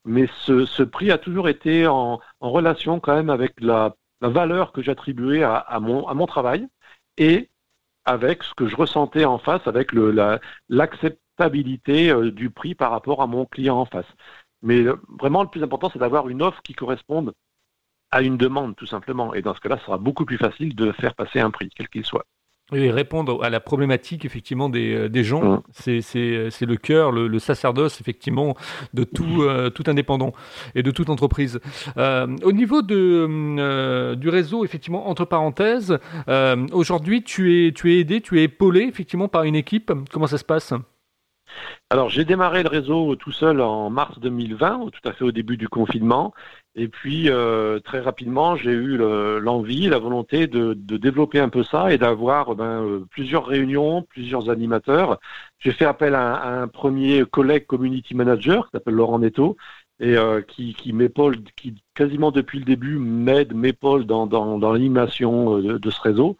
Mais 0.05 0.27
ce, 0.45 0.83
prix 0.83 1.11
a 1.11 1.17
toujours 1.17 1.49
été 1.49 1.87
en, 1.87 2.19
relation 2.39 2.99
quand 2.99 3.15
même 3.15 3.29
avec 3.29 3.53
la, 3.59 3.95
valeur 4.21 4.71
que 4.71 4.81
j'attribuais 4.81 5.43
à, 5.43 5.79
mon, 5.79 6.25
travail 6.25 6.67
et 7.17 7.49
avec 8.05 8.43
ce 8.43 8.53
que 8.55 8.67
je 8.67 8.75
ressentais 8.75 9.25
en 9.25 9.37
face, 9.37 9.67
avec 9.67 9.91
l'acceptabilité 10.69 12.07
la, 12.07 12.15
euh, 12.17 12.31
du 12.31 12.49
prix 12.49 12.73
par 12.75 12.91
rapport 12.91 13.21
à 13.21 13.27
mon 13.27 13.45
client 13.45 13.77
en 13.79 13.85
face. 13.85 14.07
Mais 14.61 14.81
euh, 14.81 14.95
vraiment, 15.19 15.43
le 15.43 15.49
plus 15.49 15.63
important, 15.63 15.89
c'est 15.91 15.99
d'avoir 15.99 16.29
une 16.29 16.41
offre 16.41 16.61
qui 16.63 16.73
corresponde 16.73 17.33
à 18.11 18.21
une 18.21 18.37
demande, 18.37 18.75
tout 18.75 18.85
simplement. 18.85 19.33
Et 19.33 19.41
dans 19.41 19.53
ce 19.55 19.59
cas-là, 19.61 19.77
ce 19.77 19.85
sera 19.85 19.97
beaucoup 19.97 20.25
plus 20.25 20.37
facile 20.37 20.75
de 20.75 20.91
faire 20.93 21.15
passer 21.15 21.39
un 21.39 21.51
prix, 21.51 21.69
quel 21.75 21.89
qu'il 21.89 22.05
soit. 22.05 22.25
Et 22.73 22.91
répondre 22.91 23.45
à 23.45 23.49
la 23.49 23.61
problématique 23.61 24.25
effectivement 24.25 24.67
des, 24.67 24.93
euh, 24.93 25.09
des 25.09 25.23
gens, 25.23 25.63
mmh. 25.71 26.01
c'est 26.01 26.65
le 26.65 26.75
cœur, 26.75 27.13
le, 27.13 27.29
le, 27.29 27.39
sacerdoce 27.39 28.01
effectivement 28.01 28.57
de 28.93 29.05
tout, 29.05 29.43
euh, 29.43 29.69
tout 29.69 29.85
indépendant 29.87 30.33
et 30.75 30.83
de 30.83 30.91
toute 30.91 31.09
entreprise. 31.09 31.61
Euh, 31.95 32.27
au 32.43 32.51
niveau 32.51 32.81
de, 32.81 33.25
euh, 33.57 34.15
du 34.15 34.27
réseau 34.27 34.65
effectivement 34.65 35.07
entre 35.07 35.23
parenthèses, 35.23 35.97
euh, 36.27 36.67
aujourd'hui 36.73 37.23
tu 37.23 37.67
es, 37.67 37.71
tu 37.71 37.93
es 37.93 37.99
aidé, 38.01 38.19
tu 38.19 38.37
es 38.41 38.43
épaulé 38.43 38.81
effectivement 38.81 39.29
par 39.29 39.43
une 39.43 39.55
équipe. 39.55 39.93
Comment 40.11 40.27
ça 40.27 40.37
se 40.37 40.43
passe? 40.43 40.73
Alors 41.89 42.09
j'ai 42.09 42.25
démarré 42.25 42.63
le 42.63 42.69
réseau 42.69 43.15
tout 43.15 43.31
seul 43.31 43.61
en 43.61 43.89
mars 43.89 44.19
2020, 44.19 44.89
tout 44.91 45.09
à 45.09 45.13
fait 45.13 45.23
au 45.23 45.31
début 45.31 45.57
du 45.57 45.69
confinement, 45.69 46.33
et 46.75 46.87
puis 46.87 47.29
euh, 47.29 47.79
très 47.79 47.99
rapidement 47.99 48.55
j'ai 48.55 48.71
eu 48.71 48.97
l'envie, 48.97 49.87
la 49.87 49.99
volonté 49.99 50.47
de, 50.47 50.73
développer 50.73 51.39
un 51.39 51.49
peu 51.49 51.63
ça 51.63 51.93
et 51.93 51.97
d'avoir 51.97 52.55
ben, 52.55 52.83
euh, 52.83 53.05
plusieurs 53.09 53.45
réunions, 53.45 54.03
plusieurs 54.03 54.49
animateurs. 54.49 55.19
J'ai 55.59 55.71
fait 55.71 55.85
appel 55.85 56.15
à 56.15 56.61
un, 56.61 56.67
premier 56.67 57.25
collègue 57.25 57.65
community 57.65 58.15
manager 58.15 58.65
qui 58.65 58.71
s'appelle 58.71 58.95
Laurent 58.95 59.19
Netto, 59.19 59.57
et 59.99 60.15
qui, 60.47 60.93
m'épaule, 60.93 61.43
qui 61.55 61.73
quasiment 61.95 62.31
depuis 62.31 62.59
le 62.59 62.65
début 62.65 62.99
m'aide, 62.99 63.55
m'épaule 63.55 64.05
dans, 64.05 64.27
dans, 64.27 64.71
l'animation 64.71 65.57
de, 65.57 65.89
ce 65.89 66.01
réseau. 66.01 66.37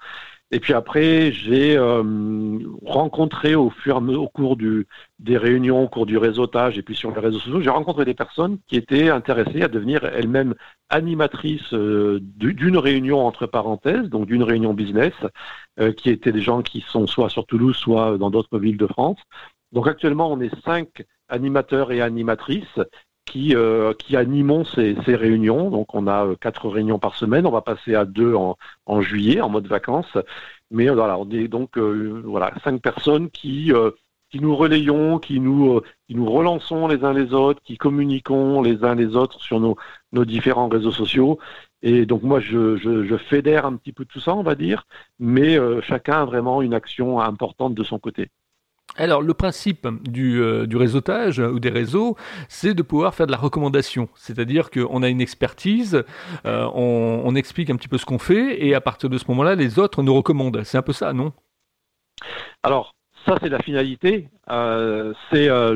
Et 0.52 0.62
puis 0.62 0.74
après, 0.74 1.32
j'ai 1.34 1.76
euh, 1.78 2.60
rencontré 2.86 3.56
au 3.56 3.70
fur 3.70 4.02
et 4.10 4.16
au 4.16 4.30
cours 4.30 4.56
du, 4.56 4.88
des 5.20 5.38
réunions, 5.38 5.84
au 5.84 5.90
cours 5.90 6.06
du 6.06 6.18
réseautage 6.18 6.78
et 6.78 6.84
puis 6.84 6.96
sur 6.96 7.12
les 7.12 7.20
réseaux 7.20 7.40
sociaux, 7.40 7.60
j'ai 7.60 7.70
rencontré 7.70 8.06
des 8.06 8.14
personnes 8.14 8.58
qui 8.66 8.78
étaient 8.78 9.10
intéressées 9.10 9.62
à 9.62 9.68
devenir 9.68 10.06
elles-mêmes 10.06 10.56
animatrices 10.88 11.74
euh, 11.74 12.20
d'une 12.22 12.78
réunion 12.78 13.26
entre 13.26 13.46
parenthèses, 13.46 14.10
donc 14.10 14.26
d'une 14.26 14.44
réunion 14.44 14.74
business, 14.74 15.14
euh, 15.82 15.92
qui 15.92 16.10
étaient 16.10 16.32
des 16.32 16.42
gens 16.42 16.62
qui 16.62 16.80
sont 16.80 17.08
soit 17.08 17.30
sur 17.30 17.46
Toulouse, 17.46 17.76
soit 17.76 18.18
dans 18.18 18.30
d'autres 18.30 18.58
villes 18.58 18.78
de 18.78 18.88
France. 18.88 19.20
Donc 19.74 19.88
actuellement, 19.88 20.32
on 20.32 20.40
est 20.40 20.56
cinq 20.64 21.04
animateurs 21.28 21.92
et 21.92 22.02
animatrices 22.02 22.80
qui, 23.28 23.56
euh, 23.56 23.94
qui 23.94 24.16
animons 24.16 24.66
ces, 24.66 24.96
ces, 25.06 25.16
réunions. 25.16 25.70
Donc 25.70 25.94
on 25.94 26.08
a 26.08 26.26
euh, 26.26 26.36
quatre 26.36 26.68
réunions 26.70 27.00
par 27.00 27.16
semaine. 27.16 27.46
On 27.46 27.52
va 27.52 27.62
passer 27.62 27.94
à 27.96 28.06
deux 28.06 28.34
en, 28.36 28.58
en 28.86 29.02
juillet, 29.02 29.42
en 29.42 29.50
mode 29.50 29.68
vacances. 29.68 30.18
Mais 30.72 30.90
voilà, 30.90 31.18
on 31.20 31.30
est 31.32 31.48
donc 31.48 31.78
euh, 31.78 32.22
voilà 32.26 32.54
cinq 32.64 32.82
personnes 32.82 33.30
qui 33.30 33.72
qui 34.30 34.40
nous 34.42 34.56
relayons, 34.56 35.20
qui 35.20 35.40
nous 35.40 35.82
qui 36.08 36.16
nous 36.16 36.30
relançons 36.30 36.88
les 36.88 37.04
uns 37.04 37.14
les 37.14 37.34
autres, 37.34 37.62
qui 37.64 37.78
communiquons 37.78 38.62
les 38.62 38.84
uns 38.84 38.96
les 38.96 39.16
autres 39.16 39.42
sur 39.42 39.60
nos 39.60 39.78
nos 40.14 40.26
différents 40.26 40.68
réseaux 40.70 40.92
sociaux. 40.92 41.40
Et 41.82 42.06
donc 42.06 42.24
moi 42.24 42.40
je, 42.40 42.76
je, 42.78 43.06
je 43.06 43.16
fédère 43.18 43.66
un 43.66 43.76
petit 43.78 43.94
peu 43.94 44.06
tout 44.06 44.20
ça, 44.20 44.34
on 44.36 44.44
va 44.44 44.56
dire, 44.56 44.86
mais 45.20 45.58
chacun 45.84 46.22
a 46.24 46.26
vraiment 46.26 46.62
une 46.62 46.74
action 46.74 47.20
importante 47.22 47.76
de 47.76 47.84
son 47.84 48.00
côté. 48.00 48.30
Alors, 48.98 49.22
le 49.22 49.34
principe 49.36 49.88
du, 50.10 50.42
euh, 50.42 50.66
réseautage 50.74 51.40
ou 51.40 51.60
des 51.60 51.70
réseaux, 51.70 52.18
c'est 52.50 52.74
de 52.74 52.82
pouvoir 52.82 53.14
faire 53.14 53.28
de 53.28 53.32
la 53.32 53.38
recommandation. 53.38 54.10
C'est-à-dire 54.16 54.72
qu'on 54.72 55.04
a 55.04 55.08
une 55.08 55.22
expertise, 55.22 56.04
euh, 56.46 56.68
on, 56.74 57.36
explique 57.36 57.70
un 57.70 57.76
petit 57.76 57.88
peu 57.88 58.00
ce 58.00 58.06
qu'on 58.06 58.18
fait, 58.18 58.66
et 58.66 58.74
à 58.74 58.82
partir 58.82 59.10
de 59.10 59.18
ce 59.20 59.26
moment-là, 59.30 59.54
les 59.54 59.78
autres 59.78 60.02
nous 60.02 60.16
recommandent. 60.16 60.64
C'est 60.64 60.80
un 60.80 60.82
peu 60.82 60.94
ça, 60.94 61.14
non? 61.14 61.32
Alors, 62.64 62.96
ça, 63.28 63.38
c'est 63.40 63.50
la 63.50 63.60
finalité. 63.60 64.30
Euh, 64.50 65.14
c'est 65.32 65.48
euh, 65.48 65.74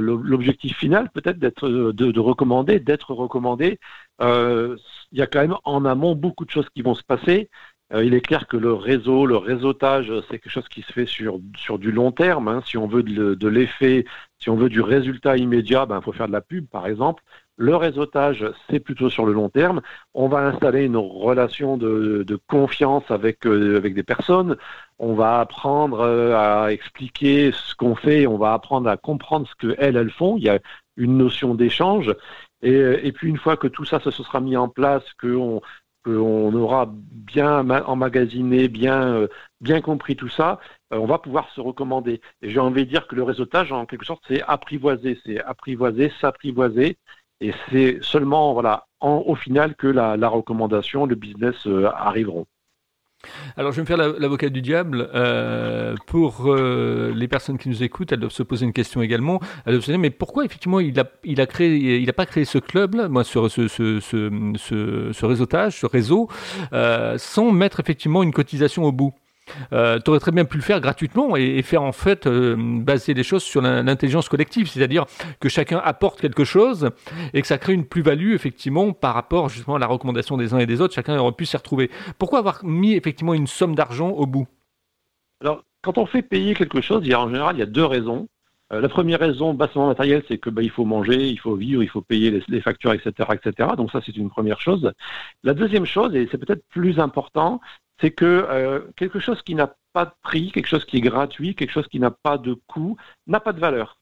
l'objectif 0.00 0.76
final, 0.76 1.10
peut-être, 1.10 1.38
de, 1.38 2.20
recommander, 2.20 2.80
d'être 2.80 3.14
recommandé. 3.14 3.78
Il 4.20 4.76
y 5.12 5.22
a 5.22 5.26
quand 5.28 5.40
même 5.40 5.56
en 5.62 5.84
amont 5.84 6.16
beaucoup 6.16 6.44
de 6.44 6.50
choses 6.50 6.68
qui 6.74 6.82
vont 6.82 6.94
se 6.94 7.04
passer. 7.04 7.50
Euh, 7.94 8.04
il 8.04 8.12
est 8.12 8.20
clair 8.20 8.46
que 8.46 8.56
le 8.56 8.72
réseau, 8.74 9.24
le 9.24 9.36
réseautage, 9.36 10.12
c'est 10.28 10.38
quelque 10.38 10.52
chose 10.52 10.68
qui 10.68 10.82
se 10.82 10.92
fait 10.92 11.06
sur, 11.06 11.40
sur 11.56 11.78
du 11.78 11.90
long 11.90 12.12
terme. 12.12 12.48
Hein. 12.48 12.62
Si 12.66 12.76
on 12.76 12.86
veut 12.86 13.02
de, 13.02 13.48
l'effet, 13.48 14.04
si 14.38 14.50
on 14.50 14.56
veut 14.56 14.68
du 14.68 14.82
résultat 14.82 15.36
immédiat, 15.38 15.84
il 15.86 15.88
ben, 15.88 16.00
faut 16.02 16.12
faire 16.12 16.26
de 16.28 16.32
la 16.32 16.42
pub, 16.42 16.66
par 16.66 16.86
exemple. 16.86 17.22
Le 17.56 17.74
réseautage, 17.74 18.44
c'est 18.70 18.78
plutôt 18.78 19.10
sur 19.10 19.26
le 19.26 19.32
long 19.32 19.48
terme. 19.48 19.80
On 20.14 20.28
va 20.28 20.46
installer 20.46 20.84
une 20.84 20.96
relation 20.96 21.76
de, 21.76 22.22
de 22.24 22.38
confiance 22.46 23.10
avec, 23.10 23.46
euh, 23.46 23.78
avec 23.78 23.94
des 23.94 24.04
personnes. 24.04 24.56
On 24.98 25.14
va 25.14 25.40
apprendre 25.40 26.00
euh, 26.00 26.36
à 26.36 26.72
expliquer 26.72 27.52
ce 27.52 27.74
qu'on 27.74 27.96
fait. 27.96 28.26
On 28.26 28.36
va 28.36 28.52
apprendre 28.52 28.88
à 28.88 28.96
comprendre 28.96 29.48
ce 29.48 29.54
qu'elles, 29.54 29.96
elles 29.96 30.10
font. 30.10 30.36
Il 30.36 30.44
y 30.44 30.48
a 30.50 30.58
une 30.96 31.16
notion 31.16 31.54
d'échange. 31.54 32.14
Et, 32.62 33.12
puis 33.12 33.28
une 33.28 33.38
fois 33.38 33.56
que 33.56 33.68
tout 33.68 33.84
ça, 33.84 34.00
ça 34.00 34.10
se 34.10 34.22
sera 34.22 34.40
mis 34.40 34.56
en 34.56 34.68
place, 34.68 35.04
qu'on 35.20 35.60
on 36.08 36.52
aura 36.54 36.86
bien 36.92 37.68
emmagasiné, 37.70 38.68
bien, 38.68 39.02
euh, 39.14 39.28
bien 39.60 39.80
compris 39.80 40.16
tout 40.16 40.28
ça, 40.28 40.60
euh, 40.92 40.98
on 40.98 41.06
va 41.06 41.18
pouvoir 41.18 41.50
se 41.50 41.60
recommander. 41.60 42.20
Et 42.42 42.50
j'ai 42.50 42.60
envie 42.60 42.84
de 42.84 42.90
dire 42.90 43.06
que 43.06 43.14
le 43.16 43.22
réseautage, 43.22 43.72
en 43.72 43.86
quelque 43.86 44.06
sorte, 44.06 44.22
c'est 44.28 44.42
apprivoiser, 44.42 45.18
c'est 45.24 45.40
apprivoiser, 45.42 46.12
s'apprivoiser. 46.20 46.98
Et 47.40 47.52
c'est 47.70 47.98
seulement, 48.02 48.52
voilà, 48.52 48.86
au 49.00 49.34
final 49.36 49.76
que 49.76 49.86
la, 49.86 50.16
la 50.16 50.28
recommandation, 50.28 51.06
le 51.06 51.14
business 51.14 51.54
euh, 51.66 51.88
arriveront. 51.94 52.46
Alors, 53.56 53.72
je 53.72 53.76
vais 53.76 53.82
me 53.82 53.86
faire 53.86 53.96
l'avocat 53.96 54.48
du 54.48 54.62
diable. 54.62 55.10
Euh, 55.14 55.94
pour 56.06 56.44
euh, 56.46 57.12
les 57.14 57.28
personnes 57.28 57.58
qui 57.58 57.68
nous 57.68 57.82
écoutent, 57.82 58.12
elles 58.12 58.20
doivent 58.20 58.32
se 58.32 58.42
poser 58.42 58.64
une 58.64 58.72
question 58.72 59.02
également. 59.02 59.40
Elles 59.66 59.72
doivent 59.72 59.84
se 59.84 59.90
dire, 59.90 59.98
mais 59.98 60.10
pourquoi 60.10 60.44
effectivement 60.44 60.80
il 60.80 60.98
a, 61.00 61.04
il 61.24 61.40
a 61.40 61.46
créé, 61.46 61.98
il 61.98 62.08
a 62.08 62.12
pas 62.12 62.26
créé 62.26 62.44
ce 62.44 62.58
club, 62.58 62.94
moi, 63.10 63.24
ce, 63.24 63.48
ce, 63.48 63.68
ce, 63.68 64.00
ce, 64.00 65.10
ce 65.12 65.26
réseautage, 65.26 65.80
ce 65.80 65.86
réseau, 65.86 66.28
euh, 66.72 67.18
sans 67.18 67.50
mettre 67.50 67.80
effectivement 67.80 68.22
une 68.22 68.32
cotisation 68.32 68.84
au 68.84 68.92
bout? 68.92 69.12
Euh, 69.72 69.98
tu 69.98 70.10
aurais 70.10 70.20
très 70.20 70.32
bien 70.32 70.44
pu 70.44 70.56
le 70.56 70.62
faire 70.62 70.80
gratuitement 70.80 71.36
et, 71.36 71.62
faire 71.62 71.82
en 71.82 71.92
fait 71.92 72.26
euh, 72.26 72.56
baser 72.58 73.14
les 73.14 73.22
choses 73.22 73.42
sur 73.42 73.60
l'intelligence 73.60 74.28
collective, 74.28 74.68
c'est-à-dire 74.68 75.04
que 75.40 75.48
chacun 75.48 75.80
apporte 75.84 76.20
quelque 76.20 76.44
chose 76.44 76.90
et 77.34 77.42
que 77.42 77.46
ça 77.46 77.58
crée 77.58 77.74
une 77.74 77.84
plus-value 77.84 78.32
effectivement 78.32 78.92
par 78.92 79.14
rapport 79.14 79.48
justement 79.48 79.76
à 79.76 79.78
la 79.78 79.86
recommandation 79.86 80.36
des 80.36 80.54
uns 80.54 80.58
et 80.58 80.66
des 80.66 80.80
autres, 80.80 80.94
chacun 80.94 81.18
aurait 81.18 81.32
pu 81.32 81.46
s'y 81.46 81.56
retrouver. 81.56 81.90
Pourquoi 82.18 82.38
avoir 82.38 82.64
mis 82.64 82.94
effectivement 82.94 83.34
une 83.34 83.46
somme 83.46 83.74
d'argent 83.74 84.10
au 84.10 84.26
bout? 84.26 84.46
Alors, 85.40 85.62
quand 85.82 85.98
on 85.98 86.06
fait 86.06 86.22
payer 86.22 86.54
quelque 86.54 86.80
chose, 86.80 87.02
il 87.04 87.10
y 87.10 87.14
a, 87.14 87.20
en 87.20 87.28
général, 87.28 87.56
il 87.56 87.60
y 87.60 87.62
a 87.62 87.66
deux 87.66 87.84
raisons. 87.84 88.28
Euh, 88.72 88.80
la 88.80 88.88
première 88.88 89.20
raison, 89.20 89.54
bassement 89.54 89.86
matérielle, 89.86 90.22
c'est 90.28 90.38
que 90.38 90.50
bah, 90.50 90.62
il 90.62 90.70
faut 90.70 90.84
manger, 90.84 91.28
il 91.28 91.38
faut 91.38 91.54
vivre, 91.54 91.82
il 91.82 91.88
faut 91.88 92.02
payer 92.02 92.30
les, 92.30 92.42
les 92.48 92.60
factures, 92.60 92.92
etc., 92.92 93.30
etc. 93.32 93.70
Donc 93.76 93.90
ça, 93.90 94.00
c'est 94.04 94.16
une 94.16 94.28
première 94.28 94.60
chose. 94.60 94.92
La 95.42 95.54
deuxième 95.54 95.86
chose, 95.86 96.14
et 96.14 96.28
c'est 96.30 96.38
peut-être 96.38 96.64
plus 96.68 96.98
important, 96.98 97.60
c'est 98.00 98.10
que 98.10 98.24
euh, 98.24 98.80
quelque 98.96 99.20
chose 99.20 99.42
qui 99.42 99.54
n'a 99.54 99.74
pas 99.92 100.06
de 100.06 100.12
prix, 100.22 100.52
quelque 100.52 100.66
chose 100.66 100.84
qui 100.84 100.98
est 100.98 101.00
gratuit, 101.00 101.54
quelque 101.54 101.70
chose 101.70 101.88
qui 101.88 102.00
n'a 102.00 102.10
pas 102.10 102.38
de 102.38 102.54
coût, 102.66 102.96
n'a 103.26 103.40
pas 103.40 103.52
de 103.52 103.60
valeur. 103.60 103.98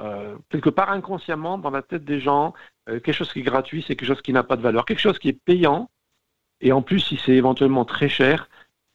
Euh, 0.00 0.36
quelque 0.48 0.70
part 0.70 0.90
inconsciemment, 0.90 1.58
dans 1.58 1.70
la 1.70 1.82
tête 1.82 2.04
des 2.04 2.20
gens, 2.20 2.54
euh, 2.88 3.00
quelque 3.00 3.14
chose 3.14 3.32
qui 3.32 3.40
est 3.40 3.42
gratuit, 3.42 3.84
c'est 3.86 3.96
quelque 3.96 4.08
chose 4.08 4.22
qui 4.22 4.32
n'a 4.32 4.42
pas 4.42 4.56
de 4.56 4.62
valeur. 4.62 4.84
Quelque 4.84 5.00
chose 5.00 5.18
qui 5.18 5.28
est 5.28 5.44
payant, 5.44 5.90
et 6.60 6.72
en 6.72 6.82
plus, 6.82 7.00
si 7.00 7.16
c'est 7.16 7.32
éventuellement 7.32 7.84
très 7.84 8.08
cher, 8.08 8.48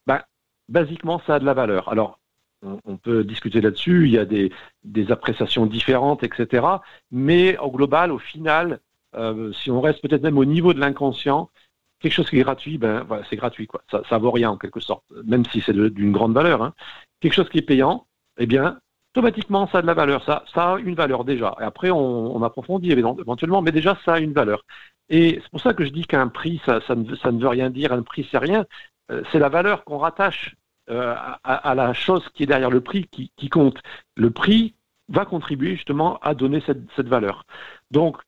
ben, 0.06 0.20
basiquement, 0.68 1.20
ça 1.26 1.36
a 1.36 1.38
de 1.38 1.44
la 1.44 1.54
valeur. 1.54 1.88
Alors, 1.88 2.18
on, 2.62 2.96
peut 2.96 3.22
discuter 3.22 3.60
là-dessus, 3.60 4.06
il 4.06 4.12
y 4.12 4.18
a 4.18 4.24
des, 4.24 4.50
des, 4.82 5.12
appréciations 5.12 5.66
différentes, 5.66 6.24
etc. 6.24 6.66
Mais 7.12 7.56
au 7.58 7.70
global, 7.70 8.10
au 8.10 8.18
final, 8.18 8.80
si 9.52 9.70
on 9.70 9.80
reste 9.80 10.02
peut-être 10.02 10.22
même 10.22 10.38
au 10.38 10.44
niveau 10.44 10.74
de 10.74 10.80
l'inconscient, 10.80 11.50
quelque 12.06 12.14
chose 12.14 12.30
qui 12.30 12.38
est 12.38 12.44
gratuit, 12.44 12.78
ben 12.78 13.02
voilà, 13.02 13.24
c'est 13.28 13.36
gratuit 13.36 13.66
quoi. 13.66 13.82
Ça, 13.90 14.02
ça 14.08 14.18
vaut 14.18 14.30
rien 14.30 14.50
en 14.50 14.56
quelque 14.56 14.80
sorte, 14.80 15.04
même 15.24 15.44
si 15.46 15.60
c'est 15.60 15.72
d'une 15.72 16.12
grande 16.12 16.34
valeur. 16.34 16.62
Hein. 16.62 16.72
Quelque 17.20 17.34
chose 17.34 17.48
qui 17.48 17.58
est 17.58 17.62
payant, 17.62 18.06
eh 18.38 18.46
bien, 18.46 18.78
automatiquement, 19.12 19.66
ça 19.66 19.78
a 19.78 19.82
de 19.82 19.86
la 19.88 19.94
valeur. 19.94 20.24
Ça, 20.24 20.44
a 20.54 20.78
une 20.78 20.94
valeur 20.94 21.24
déjà. 21.24 21.56
Et 21.60 21.64
après, 21.64 21.90
on, 21.90 22.36
on 22.36 22.42
approfondit 22.44 22.92
éventuellement, 22.92 23.60
mais 23.60 23.72
déjà, 23.72 23.98
ça 24.04 24.14
a 24.14 24.18
une 24.20 24.32
valeur. 24.32 24.62
Et 25.08 25.40
c'est 25.42 25.50
pour 25.50 25.60
ça 25.60 25.74
que 25.74 25.84
je 25.84 25.90
dis 25.90 26.04
qu'un 26.04 26.28
prix, 26.28 26.60
ça, 26.64 26.80
ne, 26.94 27.40
veut 27.40 27.48
rien 27.48 27.70
dire. 27.70 27.92
Un 27.92 28.02
prix, 28.02 28.28
c'est 28.30 28.38
rien. 28.38 28.66
Euh, 29.10 29.22
c'est 29.32 29.38
la 29.38 29.48
valeur 29.48 29.84
qu'on 29.84 29.98
rattache 29.98 30.54
euh, 30.90 31.14
à, 31.42 31.74
la 31.74 31.92
chose 31.92 32.28
qui 32.34 32.44
est 32.44 32.46
derrière 32.46 32.70
le 32.70 32.80
prix 32.80 33.08
qui, 33.10 33.32
qui 33.36 33.48
compte. 33.48 33.78
Le 34.16 34.30
prix 34.30 34.74
va 35.08 35.24
contribuer 35.24 35.74
justement 35.74 36.18
à 36.18 36.34
donner 36.34 36.62
cette, 36.66 36.88
cette 36.94 37.08
valeur. 37.08 37.44
Donc, 37.90 38.18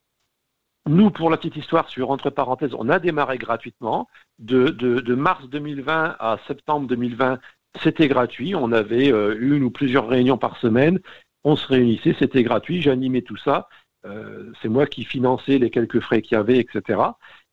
nous, 0.89 1.11
pour 1.11 1.31
la 1.31 1.37
petite 1.37 1.57
histoire, 1.57 1.89
sur 1.89 2.11
entre 2.11 2.31
parenthèses, 2.31 2.75
on 2.77 2.89
a 2.89 2.99
démarré 2.99 3.39
gratuitement. 3.39 4.09
De, 4.39 4.69
de, 4.69 5.01
de 5.01 5.15
mars 5.15 5.49
2020 5.49 6.17
à 6.19 6.39
septembre 6.47 6.87
2020, 6.87 7.39
c'était 7.83 8.09
gratuit. 8.09 8.55
On 8.55 8.73
avait 8.73 9.13
euh, 9.13 9.37
une 9.39 9.63
ou 9.63 9.71
plusieurs 9.71 10.09
réunions 10.09 10.39
par 10.39 10.57
semaine. 10.59 11.01
On 11.45 11.57
se 11.57 11.67
réunissait, 11.67 12.17
c'était 12.19 12.43
gratuit. 12.43 12.83
J'animais 12.83 13.23
tout 13.23 13.37
ça. 13.37 13.69
Euh, 14.07 14.53
c'est 14.63 14.69
moi 14.69 14.87
qui 14.87 15.05
finançais 15.05 15.59
les 15.59 15.71
quelques 15.71 16.01
frais 16.01 16.23
qu'il 16.23 16.37
y 16.37 16.41
avait, 16.41 16.59
etc. 16.59 17.01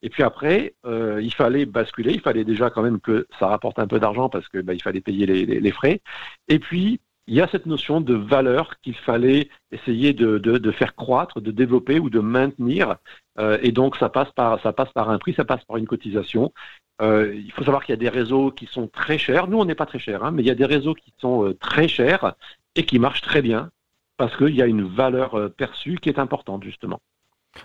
Et 0.01 0.09
puis 0.09 0.23
après, 0.23 0.75
euh, 0.85 1.19
il 1.21 1.33
fallait 1.33 1.65
basculer. 1.65 2.13
Il 2.13 2.21
fallait 2.21 2.43
déjà 2.43 2.69
quand 2.69 2.83
même 2.83 2.99
que 2.99 3.27
ça 3.39 3.47
rapporte 3.47 3.79
un 3.79 3.87
peu 3.87 3.99
d'argent 3.99 4.29
parce 4.29 4.47
que 4.47 4.59
bah, 4.59 4.73
il 4.73 4.81
fallait 4.81 5.01
payer 5.01 5.25
les, 5.25 5.45
les, 5.45 5.71
frais. 5.71 6.01
Et 6.47 6.59
puis 6.59 6.99
il 7.27 7.33
y 7.33 7.41
a 7.41 7.47
cette 7.47 7.65
notion 7.65 8.01
de 8.01 8.13
valeur 8.13 8.79
qu'il 8.81 8.95
fallait 8.95 9.49
essayer 9.71 10.13
de, 10.13 10.37
de, 10.37 10.71
faire 10.71 10.95
croître, 10.95 11.41
de 11.41 11.51
développer 11.51 11.99
ou 11.99 12.09
de 12.09 12.19
maintenir. 12.19 12.97
Euh, 13.37 13.57
et 13.61 13.71
donc, 13.71 13.97
ça 13.97 14.09
passe, 14.09 14.31
par, 14.31 14.61
ça 14.61 14.73
passe 14.73 14.91
par 14.93 15.09
un 15.09 15.17
prix, 15.17 15.33
ça 15.33 15.45
passe 15.45 15.63
par 15.65 15.77
une 15.77 15.87
cotisation. 15.87 16.53
Euh, 17.01 17.33
il 17.35 17.51
faut 17.51 17.63
savoir 17.63 17.83
qu'il 17.83 17.93
y 17.93 17.97
a 17.97 17.99
des 17.99 18.09
réseaux 18.09 18.51
qui 18.51 18.67
sont 18.67 18.87
très 18.87 19.17
chers. 19.17 19.47
Nous, 19.47 19.57
on 19.57 19.65
n'est 19.65 19.75
pas 19.75 19.85
très 19.85 19.99
chers, 19.99 20.23
hein, 20.23 20.31
mais 20.31 20.43
il 20.43 20.45
y 20.45 20.51
a 20.51 20.55
des 20.55 20.65
réseaux 20.65 20.93
qui 20.93 21.13
sont 21.17 21.45
euh, 21.45 21.53
très 21.53 21.87
chers 21.87 22.35
et 22.75 22.85
qui 22.85 22.99
marchent 22.99 23.21
très 23.21 23.41
bien 23.41 23.69
parce 24.17 24.35
qu'il 24.37 24.55
y 24.55 24.61
a 24.61 24.65
une 24.65 24.87
valeur 24.87 25.51
perçue 25.57 25.97
qui 25.97 26.07
est 26.07 26.19
importante, 26.19 26.63
justement. 26.63 27.01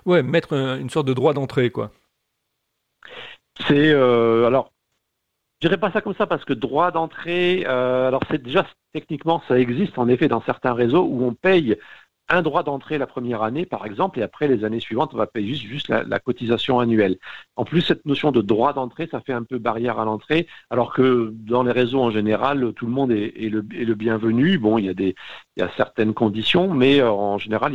Ouais, 0.05 0.23
mettre 0.23 0.53
une 0.53 0.91
sorte 0.91 1.07
de 1.07 1.15
droit 1.15 1.33
d'entrée, 1.33 1.71
quoi. 1.71 1.93
C'est 3.67 3.93
euh, 3.93 4.47
alors 4.47 4.73
je 5.61 5.69
dirais 5.69 5.79
pas 5.79 5.93
ça 5.93 6.01
comme 6.01 6.15
ça 6.15 6.27
parce 6.27 6.45
que 6.45 6.55
droit 6.55 6.91
d'entrée, 6.91 7.65
euh, 7.67 8.09
alors 8.09 8.23
c'est 8.31 8.43
déjà 8.43 8.67
techniquement 8.93 9.43
ça 9.49 9.59
existe 9.59 9.99
en 9.99 10.09
effet 10.09 10.29
dans 10.29 10.41
certains 10.43 10.73
réseaux 10.73 11.05
où 11.05 11.25
on 11.25 11.35
paye 11.35 11.77
un 12.31 12.43
droit 12.43 12.63
d'entrée 12.63 12.97
la 12.99 13.07
première 13.07 13.43
année 13.43 13.67
par 13.67 13.85
exemple 13.87 14.19
et 14.19 14.23
après 14.23 14.49
les 14.49 14.65
années 14.65 14.81
suivantes 14.81 15.11
on 15.15 15.19
va 15.19 15.27
payer 15.27 15.55
juste, 15.55 15.89
la, 15.89 16.19
cotisation 16.21 16.79
annuelle. 16.79 17.19
En 17.57 17.65
plus 17.65 17.83
cette 17.83 18.07
notion 18.07 18.33
de 18.33 18.41
droit 18.41 18.73
d'entrée 18.73 19.09
ça 19.11 19.21
fait 19.21 19.33
un 19.33 19.43
peu 19.43 19.59
barrière 19.59 19.99
à 19.99 20.05
l'entrée 20.05 20.47
alors 20.71 20.93
que 20.93 21.33
dans 21.35 21.63
les 21.63 21.73
réseaux 21.73 22.01
en 22.01 22.11
général 22.11 22.73
tout 22.75 22.87
le 22.87 22.93
monde 22.93 23.13
est, 23.13 23.51
le, 23.51 23.95
bienvenu. 23.95 24.59
Bon 24.59 24.79
il 24.79 24.87
y 24.87 24.89
a 24.89 24.95
des 24.95 25.15
il 25.57 25.61
y 25.61 25.63
a 25.63 25.71
certaines 25.77 26.15
conditions 26.15 26.73
mais 26.73 27.01
euh, 27.01 27.11
en 27.11 27.39
général 27.39 27.73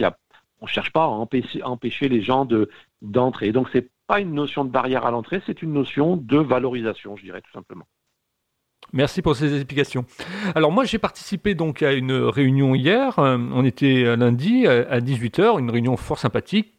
on 0.61 0.67
cherche 0.67 0.91
pas 0.91 1.03
à 1.03 1.07
empêcher, 1.07 2.09
les 2.09 2.21
gens 2.21 2.45
de 2.45 2.69
d'entrer. 3.01 3.51
Donc 3.51 3.69
c'est 3.73 3.89
pas 4.07 4.19
une 4.19 4.33
notion 4.33 4.65
de 4.65 4.69
barrière 4.69 5.05
à 5.05 5.11
l'entrée, 5.11 5.41
c'est 5.45 5.61
une 5.61 5.73
notion 5.73 6.17
de 6.17 6.37
valorisation, 6.37 7.15
je 7.17 7.23
dirais 7.23 7.41
tout 7.41 7.51
simplement. 7.51 7.85
Merci 8.93 9.21
pour 9.21 9.35
ces 9.35 9.53
explications. 9.55 10.05
Alors 10.53 10.71
moi 10.71 10.85
j'ai 10.85 10.99
participé 10.99 11.55
donc 11.55 11.81
à 11.81 11.91
une 11.93 12.13
réunion 12.13 12.75
hier, 12.75 13.19
euh, 13.19 13.37
on 13.53 13.65
était 13.65 14.15
lundi 14.15 14.67
à 14.67 14.99
18h, 14.99 15.59
une 15.59 15.69
réunion 15.69 15.97
fort 15.97 16.19
sympathique, 16.19 16.73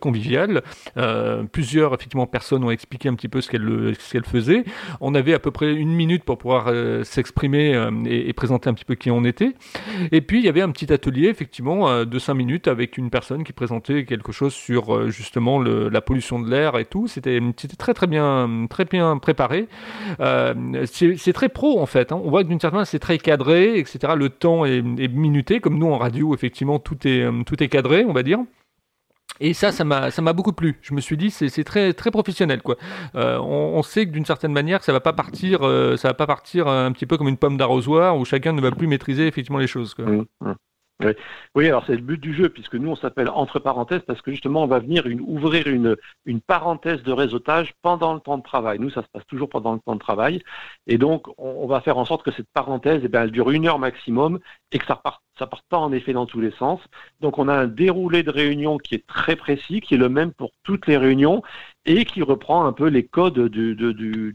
conviviale. 0.00 0.62
Euh, 0.96 1.42
plusieurs 1.44 1.94
effectivement 1.94 2.26
personnes 2.26 2.64
ont 2.64 2.70
expliqué 2.70 3.08
un 3.08 3.14
petit 3.14 3.28
peu 3.28 3.40
ce 3.40 3.50
qu'elles 3.50 4.24
faisaient. 4.24 4.64
On 5.00 5.14
avait 5.14 5.34
à 5.34 5.38
peu 5.38 5.50
près 5.50 5.74
une 5.74 5.92
minute 5.92 6.24
pour 6.24 6.38
pouvoir 6.38 6.66
euh, 6.68 7.04
s'exprimer 7.04 7.74
et, 8.06 8.32
présenter 8.32 8.70
un 8.70 8.74
petit 8.74 8.84
peu 8.84 8.94
qui 8.94 9.10
on 9.10 9.24
était. 9.24 9.52
Et 10.12 10.20
puis 10.20 10.38
il 10.38 10.44
y 10.44 10.48
avait 10.48 10.62
un 10.62 10.70
petit 10.70 10.92
atelier 10.92 11.28
effectivement 11.28 12.04
de 12.04 12.18
5 12.18 12.34
minutes 12.34 12.68
avec 12.68 12.96
une 12.98 13.10
personne 13.10 13.42
qui 13.42 13.52
présentait 13.52 14.04
quelque 14.04 14.30
chose 14.30 14.54
sur 14.54 15.10
justement 15.10 15.60
la 15.60 16.00
pollution 16.00 16.38
de 16.38 16.48
l'air 16.48 16.78
et 16.78 16.84
tout. 16.84 17.08
C'était 17.08 17.40
très 17.76 17.94
très 17.94 18.06
bien 18.06 18.66
très 18.70 18.84
bien 18.84 19.18
préparé. 19.18 19.66
c'est 20.86 21.32
très 21.32 21.48
en 21.66 21.86
fait. 21.86 22.12
Hein. 22.12 22.20
On 22.24 22.30
voit 22.30 22.42
que 22.42 22.48
d'une 22.48 22.60
certaine 22.60 22.76
manière 22.76 22.86
c'est 22.86 22.98
très 22.98 23.18
cadré, 23.18 23.78
etc. 23.78 24.14
Le 24.16 24.28
temps 24.28 24.64
est, 24.64 24.82
minuté, 24.82 25.60
comme 25.60 25.78
nous 25.78 25.88
en 25.88 25.98
radio, 25.98 26.34
effectivement, 26.34 26.78
tout 26.78 27.06
est, 27.06 27.22
euh, 27.22 27.42
tout 27.44 27.62
est 27.62 27.68
cadré, 27.68 28.04
on 28.04 28.12
va 28.12 28.22
dire. 28.22 28.38
Et 29.40 29.54
ça, 29.54 29.70
ça 29.70 29.84
m'a, 29.84 30.32
beaucoup 30.32 30.52
plu. 30.52 30.78
Je 30.82 30.94
me 30.94 31.00
suis 31.00 31.16
dit, 31.16 31.30
c'est, 31.30 31.62
très, 31.62 31.92
très 31.92 32.10
professionnel, 32.10 32.60
quoi. 32.60 32.76
Euh, 33.14 33.38
on, 33.38 33.82
sait 33.82 34.04
que 34.06 34.10
d'une 34.10 34.24
certaine 34.24 34.52
manière, 34.52 34.82
ça 34.82 34.92
va 34.92 34.98
pas 34.98 35.12
partir, 35.12 35.64
euh, 35.64 35.96
ça 35.96 36.08
va 36.08 36.14
pas 36.14 36.26
partir 36.26 36.66
un 36.66 36.90
petit 36.90 37.06
peu 37.06 37.16
comme 37.16 37.28
une 37.28 37.36
pomme 37.36 37.56
d'arrosoir 37.56 38.16
où 38.16 38.24
chacun 38.24 38.52
ne 38.52 38.60
va 38.60 38.72
plus 38.72 38.88
maîtriser 38.88 39.28
effectivement 39.28 39.58
les 39.58 39.68
choses. 39.68 39.94
Quoi. 39.94 40.06
Mmh, 40.06 40.24
mmh. 40.40 40.54
Oui. 41.00 41.12
oui, 41.54 41.66
alors 41.68 41.84
c'est 41.86 41.94
le 41.94 42.02
but 42.02 42.20
du 42.20 42.34
jeu, 42.34 42.48
puisque 42.48 42.74
nous 42.74 42.90
on 42.90 42.96
s'appelle 42.96 43.28
entre 43.28 43.60
parenthèses, 43.60 44.02
parce 44.04 44.20
que 44.20 44.32
justement 44.32 44.64
on 44.64 44.66
va 44.66 44.80
venir 44.80 45.06
une, 45.06 45.20
ouvrir 45.20 45.68
une, 45.68 45.96
une 46.26 46.40
parenthèse 46.40 47.04
de 47.04 47.12
réseautage 47.12 47.72
pendant 47.82 48.14
le 48.14 48.20
temps 48.20 48.36
de 48.36 48.42
travail. 48.42 48.80
Nous, 48.80 48.90
ça 48.90 49.02
se 49.02 49.08
passe 49.12 49.24
toujours 49.28 49.48
pendant 49.48 49.74
le 49.74 49.78
temps 49.78 49.94
de 49.94 50.00
travail, 50.00 50.42
et 50.88 50.98
donc 50.98 51.28
on, 51.38 51.68
va 51.68 51.80
faire 51.80 51.98
en 51.98 52.04
sorte 52.04 52.24
que 52.24 52.32
cette 52.32 52.48
parenthèse, 52.52 53.02
eh 53.04 53.16
elle 53.16 53.30
dure 53.30 53.50
une 53.52 53.68
heure 53.68 53.78
maximum, 53.78 54.40
et 54.72 54.78
que 54.80 54.86
ça 54.86 54.96
part, 54.96 55.22
ça 55.38 55.46
part 55.46 55.62
pas 55.68 55.78
en 55.78 55.92
effet 55.92 56.12
dans 56.12 56.26
tous 56.26 56.40
les 56.40 56.50
sens. 56.50 56.80
Donc 57.20 57.38
on 57.38 57.46
a 57.46 57.54
un 57.54 57.68
déroulé 57.68 58.24
de 58.24 58.30
réunion 58.30 58.76
qui 58.78 58.96
est 58.96 59.06
très 59.06 59.36
précis, 59.36 59.80
qui 59.80 59.94
est 59.94 59.98
le 59.98 60.08
même 60.08 60.32
pour 60.32 60.50
toutes 60.64 60.88
les 60.88 60.96
réunions, 60.96 61.42
et 61.86 62.04
qui 62.06 62.22
reprend 62.22 62.66
un 62.66 62.72
peu 62.72 62.88
les 62.88 63.06
codes 63.06 63.48
du, 63.48 63.76
du, 63.76 63.94
du, 63.94 64.34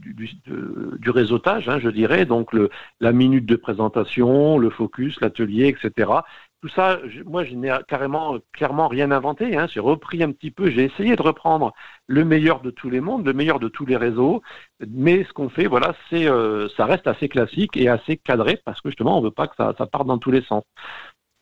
du 0.98 1.10
réseautage, 1.10 1.68
hein, 1.68 1.78
je 1.78 1.90
dirais, 1.90 2.24
donc 2.24 2.54
le, 2.54 2.70
la 3.00 3.12
minute 3.12 3.44
de 3.44 3.56
présentation, 3.56 4.56
le 4.58 4.70
focus, 4.70 5.20
l'atelier, 5.20 5.68
etc 5.68 6.22
tout 6.64 6.70
ça, 6.70 6.98
moi, 7.26 7.44
je 7.44 7.54
n'ai 7.54 7.70
carrément, 7.88 8.38
clairement 8.54 8.88
rien 8.88 9.10
inventé. 9.10 9.54
Hein. 9.54 9.66
J'ai 9.70 9.80
repris 9.80 10.22
un 10.22 10.32
petit 10.32 10.50
peu, 10.50 10.70
j'ai 10.70 10.84
essayé 10.84 11.14
de 11.14 11.20
reprendre 11.20 11.74
le 12.06 12.24
meilleur 12.24 12.62
de 12.62 12.70
tous 12.70 12.88
les 12.88 13.02
mondes, 13.02 13.26
le 13.26 13.34
meilleur 13.34 13.60
de 13.60 13.68
tous 13.68 13.84
les 13.84 13.98
réseaux. 13.98 14.40
Mais 14.88 15.24
ce 15.24 15.34
qu'on 15.34 15.50
fait, 15.50 15.66
voilà, 15.66 15.94
c'est, 16.08 16.26
euh, 16.26 16.66
ça 16.74 16.86
reste 16.86 17.06
assez 17.06 17.28
classique 17.28 17.76
et 17.76 17.90
assez 17.90 18.16
cadré 18.16 18.58
parce 18.64 18.80
que 18.80 18.88
justement, 18.88 19.18
on 19.18 19.20
ne 19.20 19.26
veut 19.26 19.30
pas 19.30 19.46
que 19.46 19.56
ça, 19.56 19.74
parte 19.74 20.06
dans 20.06 20.16
tous 20.16 20.30
les 20.30 20.40
sens. 20.40 20.64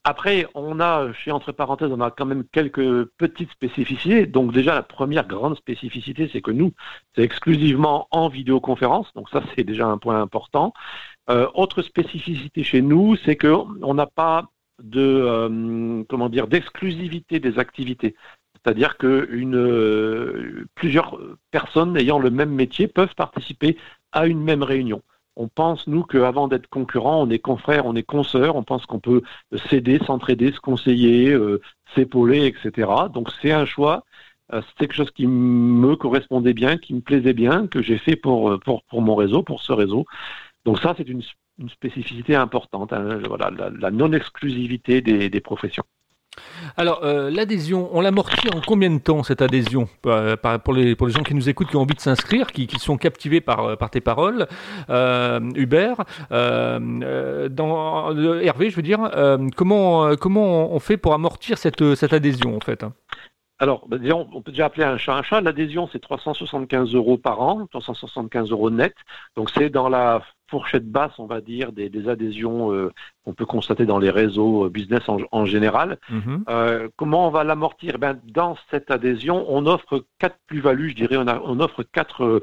Après, 0.02 0.48
on 0.54 0.80
a, 0.80 1.12
chez 1.12 1.30
entre 1.30 1.52
parenthèses, 1.52 1.92
on 1.92 2.00
a 2.00 2.10
quand 2.10 2.26
même 2.26 2.42
quelques 2.52 3.04
petites 3.16 3.52
spécificités. 3.52 4.26
Donc 4.26 4.52
déjà, 4.52 4.74
la 4.74 4.82
première 4.82 5.28
grande 5.28 5.56
spécificité, 5.56 6.28
c'est 6.32 6.40
que 6.42 6.50
nous, 6.50 6.72
c'est 7.14 7.22
exclusivement 7.22 8.08
en 8.10 8.28
vidéoconférence. 8.28 9.06
Donc 9.14 9.30
ça, 9.30 9.40
c'est 9.54 9.62
déjà 9.62 9.86
un 9.86 9.98
point 9.98 10.20
important. 10.20 10.72
Euh, 11.30 11.46
autre 11.54 11.82
spécificité 11.82 12.64
chez 12.64 12.82
nous, 12.82 13.14
c'est 13.24 13.36
qu'on 13.36 13.94
n'a 13.94 14.06
pas 14.06 14.48
de 14.82 15.00
euh, 15.00 16.04
comment 16.08 16.28
dire 16.28 16.48
d'exclusivité 16.48 17.40
des 17.40 17.58
activités. 17.58 18.14
C'est-à-dire 18.54 18.96
que 18.96 19.06
euh, 19.06 20.66
plusieurs 20.74 21.18
personnes 21.50 21.96
ayant 21.96 22.18
le 22.18 22.30
même 22.30 22.50
métier 22.50 22.86
peuvent 22.88 23.14
participer 23.14 23.76
à 24.12 24.26
une 24.26 24.42
même 24.42 24.62
réunion. 24.62 25.02
On 25.34 25.48
pense, 25.48 25.86
nous, 25.86 26.02
qu'avant 26.04 26.46
d'être 26.46 26.68
concurrents, 26.68 27.22
on 27.22 27.30
est 27.30 27.38
confrères, 27.38 27.86
on 27.86 27.96
est 27.96 28.02
consoeurs, 28.02 28.54
on 28.54 28.62
pense 28.62 28.84
qu'on 28.86 29.00
peut 29.00 29.22
s'aider, 29.70 29.98
s'entraider, 30.06 30.52
se 30.52 30.60
conseiller, 30.60 31.30
euh, 31.30 31.60
s'épauler, 31.94 32.46
etc. 32.46 32.90
Donc 33.12 33.30
c'est 33.40 33.52
un 33.52 33.64
choix, 33.64 34.04
c'est 34.50 34.76
quelque 34.76 34.94
chose 34.94 35.10
qui 35.10 35.26
me 35.26 35.96
correspondait 35.96 36.52
bien, 36.52 36.76
qui 36.76 36.92
me 36.92 37.00
plaisait 37.00 37.32
bien, 37.32 37.66
que 37.66 37.80
j'ai 37.80 37.96
fait 37.96 38.16
pour, 38.16 38.60
pour, 38.60 38.82
pour 38.84 39.00
mon 39.00 39.14
réseau, 39.14 39.42
pour 39.42 39.62
ce 39.62 39.72
réseau. 39.72 40.04
Donc 40.64 40.78
ça, 40.80 40.94
c'est 40.96 41.08
une 41.08 41.22
une 41.62 41.70
spécificité 41.70 42.34
importante, 42.34 42.92
hein, 42.92 43.20
voilà, 43.26 43.50
la, 43.78 43.90
non-exclusivité 43.90 45.00
des, 45.00 45.40
professions. 45.40 45.84
Alors, 46.76 47.04
euh, 47.04 47.30
l'adhésion, 47.30 47.88
on 47.92 48.00
l'amortit 48.00 48.48
en 48.54 48.60
combien 48.66 48.90
de 48.90 48.98
temps 48.98 49.22
cette 49.22 49.42
adhésion 49.42 49.88
euh, 50.06 50.36
pour, 50.64 50.72
les, 50.72 50.96
pour 50.96 51.06
les 51.06 51.12
gens 51.12 51.22
qui 51.22 51.34
nous 51.34 51.48
écoutent, 51.48 51.68
qui 51.68 51.76
ont 51.76 51.82
envie 51.82 51.94
de 51.94 52.00
s'inscrire, 52.00 52.48
qui, 52.48 52.68
sont 52.78 52.96
captivés 52.96 53.40
par, 53.40 53.64
euh, 53.64 53.76
par 53.76 53.90
tes 53.90 54.00
paroles 54.00 54.48
Hubert, 54.88 56.04
Hervé, 56.30 57.50
je 58.70 58.76
veux 58.76 58.82
dire, 58.82 59.10
comment, 59.56 60.16
comment 60.16 60.74
on 60.74 60.80
fait 60.80 60.96
pour 60.96 61.14
amortir 61.14 61.58
cette, 61.58 61.94
cette 61.94 62.12
adhésion 62.12 62.56
en 62.56 62.60
fait 62.60 62.84
alors, 63.62 63.86
bah, 63.86 63.96
disons, 63.96 64.28
on 64.32 64.42
peut 64.42 64.50
déjà 64.50 64.66
appeler 64.66 64.82
un 64.82 64.96
chat 64.96 65.14
un 65.14 65.22
chat. 65.22 65.40
L'adhésion, 65.40 65.88
c'est 65.92 66.00
375 66.00 66.96
euros 66.96 67.16
par 67.16 67.40
an, 67.40 67.68
375 67.70 68.50
euros 68.50 68.70
net. 68.70 68.92
Donc, 69.36 69.50
c'est 69.50 69.70
dans 69.70 69.88
la 69.88 70.20
fourchette 70.50 70.90
basse, 70.90 71.12
on 71.18 71.26
va 71.26 71.40
dire, 71.40 71.70
des, 71.70 72.08
adhésions 72.08 72.72
euh, 72.72 72.90
qu'on 73.24 73.34
peut 73.34 73.46
constater 73.46 73.86
dans 73.86 74.00
les 74.00 74.10
réseaux 74.10 74.64
euh, 74.64 74.68
business 74.68 75.02
en, 75.08 75.44
général. 75.44 75.98
Mhm. 76.10 76.44
Euh, 76.48 76.88
comment 76.96 77.28
on 77.28 77.30
va 77.30 77.44
l'amortir? 77.44 78.00
Ben, 78.00 78.18
Dans 78.24 78.56
cette 78.72 78.90
adhésion, 78.90 79.46
on 79.48 79.64
offre 79.66 80.06
quatre 80.18 80.38
plus-values, 80.48 80.90
je 80.90 80.96
dirais, 80.96 81.16
on, 81.16 81.60
offre 81.60 81.84
quatre 81.84 82.42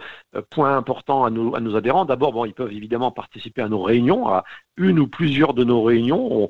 points 0.51 0.77
importants 0.77 1.25
à 1.25 1.29
nos, 1.29 1.53
à 1.53 1.59
nos 1.59 1.75
adhérents. 1.75 2.05
D'abord, 2.05 2.31
bon, 2.31 2.45
ils 2.45 2.53
peuvent 2.53 2.71
évidemment 2.71 3.11
participer 3.11 3.61
à 3.61 3.67
nos 3.67 3.81
réunions, 3.81 4.29
à 4.29 4.45
une 4.77 4.99
ou 4.99 5.07
plusieurs 5.07 5.53
de 5.53 5.65
nos 5.65 5.83
réunions. 5.83 6.47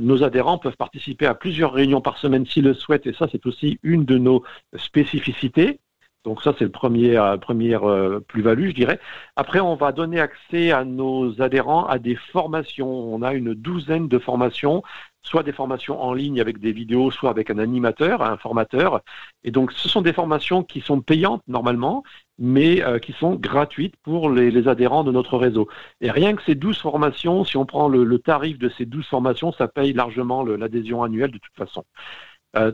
Nos 0.00 0.22
adhérents 0.22 0.58
peuvent 0.58 0.76
participer 0.76 1.26
à 1.26 1.34
plusieurs 1.34 1.72
réunions 1.72 2.00
par 2.00 2.18
semaine 2.18 2.46
s'ils 2.46 2.64
le 2.64 2.74
souhaitent, 2.74 3.06
et 3.06 3.12
ça, 3.12 3.28
c'est 3.30 3.46
aussi 3.46 3.78
une 3.82 4.04
de 4.04 4.18
nos 4.18 4.42
spécificités. 4.76 5.80
Donc 6.24 6.42
ça, 6.42 6.52
c'est 6.58 6.64
le 6.64 6.70
premier, 6.70 7.16
euh, 7.16 7.36
première 7.38 7.88
euh, 7.88 8.20
plus-value, 8.20 8.68
je 8.68 8.74
dirais. 8.74 9.00
Après, 9.36 9.60
on 9.60 9.76
va 9.76 9.92
donner 9.92 10.20
accès 10.20 10.72
à 10.72 10.84
nos 10.84 11.40
adhérents 11.40 11.86
à 11.86 11.98
des 11.98 12.16
formations. 12.16 12.90
On 12.90 13.22
a 13.22 13.32
une 13.34 13.54
douzaine 13.54 14.08
de 14.08 14.18
formations, 14.18 14.82
soit 15.22 15.42
des 15.42 15.52
formations 15.52 16.02
en 16.02 16.12
ligne 16.12 16.40
avec 16.40 16.58
des 16.58 16.72
vidéos, 16.72 17.10
soit 17.10 17.30
avec 17.30 17.50
un 17.50 17.58
animateur, 17.58 18.22
un 18.22 18.36
formateur. 18.36 19.00
Et 19.44 19.50
donc, 19.50 19.72
ce 19.72 19.88
sont 19.88 20.02
des 20.02 20.12
formations 20.12 20.62
qui 20.62 20.80
sont 20.80 21.00
payantes 21.00 21.42
normalement, 21.48 22.02
mais 22.38 22.82
euh, 22.82 22.98
qui 22.98 23.12
sont 23.12 23.34
gratuites 23.34 23.96
pour 24.02 24.30
les, 24.30 24.68
adhérents 24.68 25.04
de 25.04 25.12
notre 25.12 25.36
réseau. 25.36 25.68
Et 26.00 26.10
rien 26.10 26.34
que 26.34 26.42
ces 26.42 26.54
douze 26.54 26.78
formations, 26.78 27.44
si 27.44 27.56
on 27.56 27.66
prend 27.66 27.88
le, 27.88 28.18
tarif 28.18 28.58
de 28.58 28.68
ces 28.68 28.86
douze 28.86 29.06
formations, 29.06 29.52
ça 29.52 29.68
paye 29.68 29.92
largement 29.92 30.44
l'adhésion 30.44 31.02
annuelle 31.02 31.30
de 31.30 31.38
toute 31.38 31.56
façon. 31.56 31.84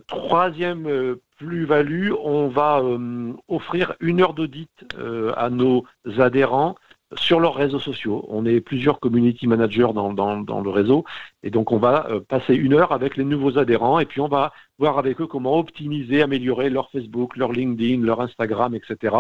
troisième 0.07 1.17
plus-value, 1.37 2.13
on 2.23 2.49
va 2.49 2.81
euh, 2.81 3.33
offrir 3.49 3.95
une 4.01 4.21
heure 4.21 4.35
d'audit 4.35 4.71
euh, 4.99 5.33
à 5.37 5.51
nos 5.51 5.85
adhérents 6.19 6.77
sur 7.17 7.41
leurs 7.41 7.55
réseaux 7.55 7.79
sociaux. 7.79 8.25
On 8.29 8.47
est 8.47 8.61
plusieurs 8.61 9.01
community 9.01 9.47
managers 9.47 9.89
dans, 9.95 10.63
le 10.63 10.71
réseau 10.71 11.05
et 11.43 11.51
donc 11.51 11.73
on 11.73 11.79
va 11.79 12.07
euh, 12.11 12.21
passer 12.21 12.55
une 12.55 12.75
heure 12.75 12.93
avec 12.93 13.17
les 13.17 13.25
nouveaux 13.25 13.59
adhérents 13.59 13.99
et 13.99 14.07
puis 14.07 14.21
on 14.21 14.29
va 14.29 14.53
voir 14.79 14.99
avec 14.99 15.21
eux 15.21 15.27
comment 15.27 15.59
optimiser, 15.59 16.23
améliorer 16.23 16.71
leur 16.71 16.91
Facebook, 16.91 17.37
leur 17.37 17.53
LinkedIn, 17.53 18.03
leur 18.03 18.21
Instagram, 18.21 18.75
etc. 18.75 19.17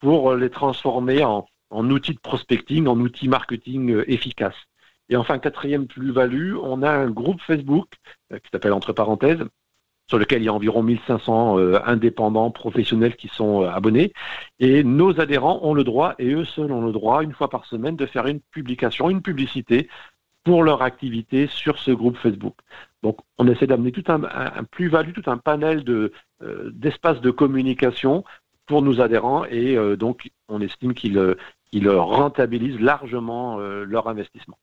pour 0.00 0.34
les 0.34 0.50
transformer 0.50 1.24
en, 1.24 1.46
en 1.70 1.90
outils 1.90 2.14
de 2.14 2.20
prospecting, 2.20 2.86
en 2.86 2.98
outils 2.98 3.28
marketing 3.28 4.02
efficaces. 4.06 4.54
Et 5.08 5.16
enfin, 5.16 5.38
quatrième 5.38 5.86
plus-value, 5.86 6.56
on 6.62 6.82
a 6.82 6.90
un 6.90 7.10
groupe 7.10 7.40
Facebook 7.42 7.92
qui 8.30 8.50
s'appelle 8.50 8.72
entre 8.72 8.92
parenthèses 8.92 9.44
sur 10.06 10.18
lequel 10.18 10.42
il 10.42 10.46
y 10.46 10.48
a 10.48 10.52
environ 10.52 10.82
1500 10.82 11.58
euh, 11.58 11.78
indépendants 11.84 12.50
professionnels 12.50 13.16
qui 13.16 13.28
sont 13.28 13.62
euh, 13.62 13.68
abonnés. 13.68 14.12
Et 14.58 14.84
nos 14.84 15.20
adhérents 15.20 15.60
ont 15.62 15.74
le 15.74 15.84
droit, 15.84 16.14
et 16.18 16.32
eux 16.32 16.44
seuls 16.44 16.72
ont 16.72 16.84
le 16.84 16.92
droit, 16.92 17.22
une 17.22 17.32
fois 17.32 17.48
par 17.48 17.64
semaine, 17.66 17.96
de 17.96 18.06
faire 18.06 18.26
une 18.26 18.40
publication, 18.40 19.10
une 19.10 19.22
publicité 19.22 19.88
pour 20.44 20.62
leur 20.62 20.82
activité 20.82 21.46
sur 21.46 21.78
ce 21.78 21.90
groupe 21.90 22.18
Facebook. 22.18 22.54
Donc, 23.02 23.18
on 23.38 23.48
essaie 23.48 23.66
d'amener 23.66 23.92
tout 23.92 24.04
un, 24.08 24.20
plus-value, 24.70 25.12
tout 25.12 25.30
un 25.30 25.38
panel 25.38 25.84
de, 25.84 26.12
euh, 26.42 26.70
d'espaces 26.74 27.20
de 27.20 27.30
communication 27.30 28.24
pour 28.66 28.82
nos 28.82 29.00
adhérents, 29.00 29.44
et 29.44 29.76
donc 29.98 30.30
on 30.48 30.62
estime 30.62 30.94
qu'ils, 30.94 31.36
qu'ils 31.70 31.86
rentabilisent 31.90 32.80
largement 32.80 33.58
leur 33.58 34.08
investissement. 34.08 34.56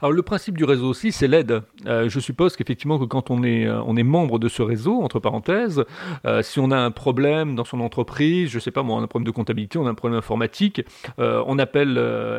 Alors 0.00 0.12
le 0.12 0.22
principe 0.22 0.56
du 0.56 0.64
réseau 0.64 0.88
aussi, 0.88 1.12
c'est 1.12 1.28
l'aide. 1.28 1.62
Euh, 1.86 2.08
je 2.08 2.20
suppose 2.20 2.56
qu'effectivement 2.56 2.98
que 2.98 3.04
quand 3.04 3.30
on 3.30 3.42
est, 3.42 3.66
euh, 3.66 3.82
on 3.86 3.96
est 3.96 4.02
membre 4.02 4.38
de 4.38 4.48
ce 4.48 4.62
réseau, 4.62 5.02
entre 5.02 5.20
parenthèses, 5.20 5.84
euh, 6.26 6.42
si 6.42 6.60
on 6.60 6.70
a 6.70 6.76
un 6.76 6.90
problème 6.90 7.54
dans 7.54 7.64
son 7.64 7.80
entreprise, 7.80 8.50
je 8.50 8.58
sais 8.58 8.70
pas 8.70 8.82
moi, 8.82 8.96
on 8.96 9.00
a 9.00 9.04
un 9.04 9.06
problème 9.06 9.26
de 9.26 9.30
comptabilité, 9.30 9.78
on 9.78 9.86
a 9.86 9.90
un 9.90 9.94
problème 9.94 10.18
informatique, 10.18 10.82
on 11.18 11.58
appelle 11.58 11.98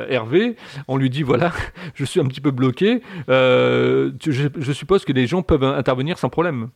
Hervé, 0.09 0.55
on 0.87 0.97
lui 0.97 1.09
dit 1.09 1.23
voilà, 1.23 1.51
je 1.93 2.05
suis 2.05 2.19
un 2.19 2.25
petit 2.25 2.41
peu 2.41 2.51
bloqué, 2.51 3.01
je, 3.27 4.71
suppose 4.73 5.05
que 5.05 5.13
les 5.13 5.27
gens 5.27 5.41
peuvent 5.41 5.63
intervenir 5.63 6.17
sans 6.17 6.29
problème. 6.29 6.69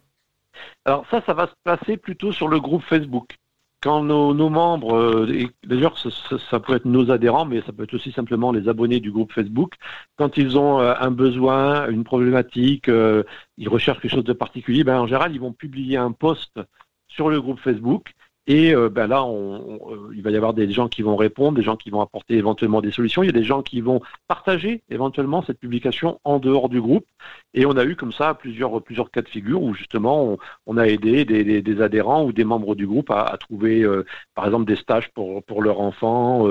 Alors 0.85 1.05
ça, 1.09 1.21
ça 1.25 1.33
va 1.33 1.47
se 1.47 1.53
passer 1.63 1.97
plutôt 1.97 2.31
sur 2.31 2.47
le 2.47 2.59
groupe 2.59 2.83
Facebook 2.83 3.35
quand 3.81 4.03
nos, 4.03 4.49
membres, 4.49 4.95
euh, 4.95 5.47
d'ailleurs 5.65 5.97
ça, 5.97 6.59
peut 6.59 6.75
être 6.75 6.85
nos 6.85 7.09
adhérents, 7.09 7.45
mais 7.45 7.61
ça 7.61 7.73
peut 7.73 7.83
être 7.83 7.95
aussi 7.95 8.11
simplement 8.11 8.51
les 8.51 8.69
abonnés 8.69 8.99
du 8.99 9.11
groupe 9.11 9.33
Facebook, 9.33 9.73
quand 10.17 10.37
ils 10.37 10.57
ont 10.57 10.79
euh, 10.79 10.93
un 10.99 11.11
besoin, 11.11 11.89
une 11.89 12.03
problématique, 12.03 12.89
euh, 12.89 13.23
ils 13.57 13.69
recherchent 13.69 13.99
quelque 13.99 14.11
chose 14.11 14.23
de 14.23 14.33
particulier, 14.33 14.83
ben, 14.83 14.99
en 14.99 15.07
général 15.07 15.33
ils 15.33 15.39
vont 15.41 15.53
publier 15.53 15.97
un 15.97 16.11
post 16.11 16.59
sur 17.07 17.29
le 17.29 17.41
groupe 17.41 17.59
Facebook 17.59 18.13
et 18.47 18.73
euh, 18.73 18.89
ben 18.89 19.07
là, 19.07 19.23
euh, 19.23 20.11
il 20.15 20.23
va 20.23 20.31
y 20.31 20.35
avoir 20.35 20.53
des 20.53 20.69
gens 20.71 20.87
qui 20.89 21.03
vont 21.03 21.15
répondre, 21.15 21.57
des 21.57 21.63
gens 21.63 21.77
qui 21.77 21.91
vont 21.91 22.01
apporter 22.01 22.35
éventuellement 22.35 22.81
des 22.81 22.91
solutions. 22.91 23.21
Il 23.21 23.27
y 23.27 23.29
a 23.29 23.33
des 23.33 23.43
gens 23.43 23.61
qui 23.61 23.81
vont 23.81 24.01
partager 24.27 24.81
éventuellement 24.89 25.43
cette 25.43 25.59
publication 25.59 26.19
en 26.23 26.39
dehors 26.39 26.67
du 26.67 26.81
groupe. 26.81 27.05
Et 27.53 27.65
on 27.67 27.77
a 27.77 27.85
eu 27.85 27.95
comme 27.95 28.11
ça 28.11 28.33
plusieurs, 28.33 28.81
plusieurs 28.81 29.11
cas 29.11 29.21
de 29.21 29.29
figure 29.29 29.61
où 29.61 29.73
justement 29.75 30.37
on, 30.65 30.77
a 30.77 30.87
aidé 30.87 31.23
des, 31.23 31.81
adhérents 31.81 32.25
ou 32.25 32.31
des 32.33 32.43
membres 32.43 32.75
du 32.75 32.87
groupe 32.87 33.11
à, 33.11 33.37
trouver, 33.39 33.83
euh, 33.83 34.05
par 34.33 34.45
exemple, 34.45 34.65
des 34.65 34.75
stages 34.75 35.11
pour, 35.11 35.43
pour 35.43 35.61
leur 35.61 35.79
enfant, 35.79 36.47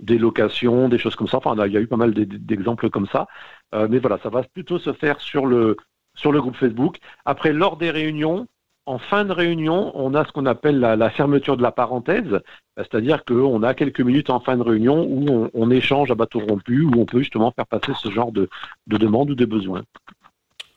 des 0.00 0.18
locations, 0.18 0.88
des 0.88 0.98
choses 0.98 1.16
comme 1.16 1.28
ça. 1.28 1.38
Enfin, 1.38 1.54
il 1.66 1.72
y 1.72 1.76
a 1.76 1.80
eu 1.80 1.86
pas 1.86 1.96
mal 1.96 2.14
d'exemples 2.14 2.88
comme 2.90 3.06
ça. 3.06 3.26
mais 3.72 3.98
voilà, 3.98 4.18
ça 4.22 4.30
va 4.30 4.42
plutôt 4.44 4.78
se 4.78 4.92
faire 4.92 5.20
sur 5.20 5.46
le, 5.46 5.76
sur 6.14 6.32
le 6.32 6.40
groupe 6.40 6.56
Facebook. 6.56 6.98
Après, 7.24 7.52
lors 7.52 7.76
des 7.76 7.90
réunions, 7.90 8.46
en 8.86 8.98
fin 8.98 9.24
de 9.24 9.32
réunion, 9.32 9.92
on 9.94 10.14
a 10.14 10.24
ce 10.24 10.32
qu'on 10.32 10.46
appelle 10.46 10.78
la, 10.78 11.10
fermeture 11.10 11.56
de 11.56 11.62
la 11.62 11.72
parenthèse, 11.72 12.40
c'est-à-dire 12.76 13.24
qu'on 13.24 13.62
a 13.62 13.74
quelques 13.74 14.00
minutes 14.00 14.30
en 14.30 14.40
fin 14.40 14.56
de 14.56 14.62
réunion 14.62 15.06
où 15.08 15.48
on, 15.54 15.70
échange 15.70 16.10
à 16.10 16.14
bateau 16.14 16.40
rompu, 16.40 16.82
où 16.82 16.92
on 16.98 17.06
peut 17.06 17.20
justement 17.20 17.50
faire 17.52 17.66
passer 17.66 17.92
ce 17.96 18.10
genre 18.10 18.30
de, 18.30 18.48
de 18.86 18.96
demande 18.98 19.30
ou 19.30 19.34
de 19.34 19.44
besoin. 19.46 19.82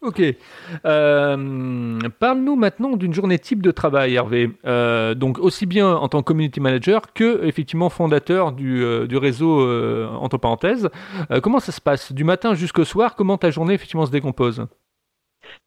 Ok. 0.02 0.22
Euh, 0.86 2.00
parle-nous 2.20 2.56
maintenant 2.56 2.96
d'une 2.96 3.14
journée 3.14 3.40
type 3.40 3.64
de 3.64 3.72
travail, 3.72 4.14
Hervé. 4.14 4.52
Euh, 4.66 5.16
donc 5.16 5.40
aussi 5.40 5.66
bien 5.66 5.90
en 5.90 6.08
tant 6.08 6.20
que 6.20 6.26
community 6.26 6.62
manager 6.62 7.14
que 7.14 7.44
effectivement 7.44 7.90
fondateur 7.90 8.52
du, 8.52 8.84
euh, 8.84 9.08
du 9.08 9.18
réseau 9.18 9.60
entre 10.20 10.38
parenthèses. 10.38 10.90
comment 11.42 11.60
ça 11.60 11.72
se 11.72 11.82
passe? 11.82 12.14
Du 12.14 12.24
matin 12.24 12.54
jusqu'au 12.54 12.86
soir 12.86 13.16
Comment 13.16 13.38
ta 13.38 13.50
journée 13.50 13.74
effectivement 13.74 14.06
se 14.06 14.12
décompose? 14.12 14.68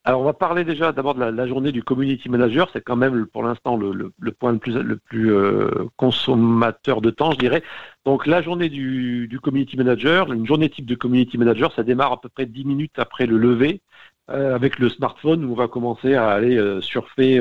Alors, 0.05 0.23
on 0.23 0.25
va 0.25 0.33
parler 0.33 0.65
déjà 0.65 0.93
d'abord 0.93 1.15
de 1.15 1.23
la, 1.23 1.47
journée 1.47 1.73
du 1.73 1.83
community 1.83 2.31
manager. 2.31 2.71
C'est 2.73 2.81
quand 2.81 2.97
même 2.97 3.27
pour 3.27 3.43
l'instant 3.43 3.77
le, 3.77 4.13
point 4.33 4.53
le 4.53 4.97
plus, 4.97 5.33
euh, 5.33 5.71
consommateur 5.97 7.03
de 7.03 7.11
temps, 7.11 7.33
je 7.33 7.39
dirais. 7.39 7.63
Donc, 8.07 8.27
la 8.27 8.41
journée 8.41 8.71
du, 8.71 9.39
community 9.43 9.77
manager, 9.77 10.33
une 10.33 10.47
journée 10.47 10.71
type 10.71 10.87
de 10.87 10.95
community 10.95 11.37
manager, 11.37 11.73
ça 11.75 11.83
démarre 11.83 12.13
à 12.13 12.21
peu 12.21 12.31
près 12.31 12.47
10 12.47 12.65
minutes 12.65 12.99
après 12.99 13.27
le 13.27 13.37
lever. 13.37 13.83
Euh, 14.31 14.55
avec 14.55 14.79
le 14.79 14.89
smartphone 14.89 15.45
où 15.45 15.53
on 15.53 15.57
va 15.57 15.67
commencer 15.67 16.15
à 16.15 16.29
aller 16.31 16.57
euh, 16.57 16.81
surfer, 16.81 17.41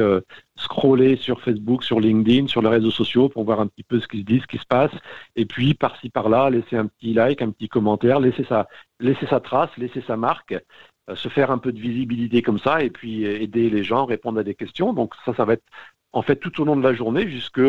scroller 0.58 1.18
sur 1.18 1.40
Facebook, 1.42 1.84
sur 1.84 2.00
LinkedIn, 2.00 2.48
sur 2.48 2.64
les 2.64 2.70
réseaux 2.70 2.90
sociaux 2.90 3.30
pour 3.30 3.44
voir 3.44 3.60
un 3.60 3.68
petit 3.68 3.84
peu 3.84 4.00
ce 4.00 4.08
qui 4.08 4.22
se 4.22 4.26
dit, 4.26 4.40
ce 4.40 4.48
qui 4.48 4.58
se 4.58 4.66
passe, 4.66 4.92
et 5.36 5.46
puis 5.46 5.76
par-ci 5.76 6.10
par-là, 6.10 6.50
laisser 6.50 6.78
un 6.78 6.88
petit 6.88 7.14
like, 7.14 7.44
un 7.44 7.52
petit 7.52 7.70
commentaire, 7.70 8.20
laisser 8.20 8.44
sa 8.44 9.40
trace, 9.40 9.70
laisser 9.78 10.04
sa 10.08 10.18
marque. 10.18 10.56
Euh, 11.10 11.16
se 11.16 11.30
faire 11.30 11.52
un 11.52 11.58
peu 11.58 11.72
de 11.72 11.80
visibilité 11.80 12.42
comme 12.42 12.60
ça 12.60 12.82
et 12.84 12.90
puis 12.90 13.26
euh, 13.26 13.42
aider 13.42 13.70
les 13.70 13.84
gens, 13.84 14.06
répondre 14.06 14.40
à 14.40 14.44
des 14.44 14.56
questions. 14.56 14.94
Donc 14.94 15.14
ça, 15.26 15.34
ça 15.36 15.46
va 15.46 15.54
être 15.54 15.64
en 16.14 16.22
fait 16.22 16.38
tout 16.38 16.62
au 16.62 16.66
long 16.66 16.76
de 16.76 16.84
la 16.84 16.94
journée 16.94 17.30
jusque 17.30 17.62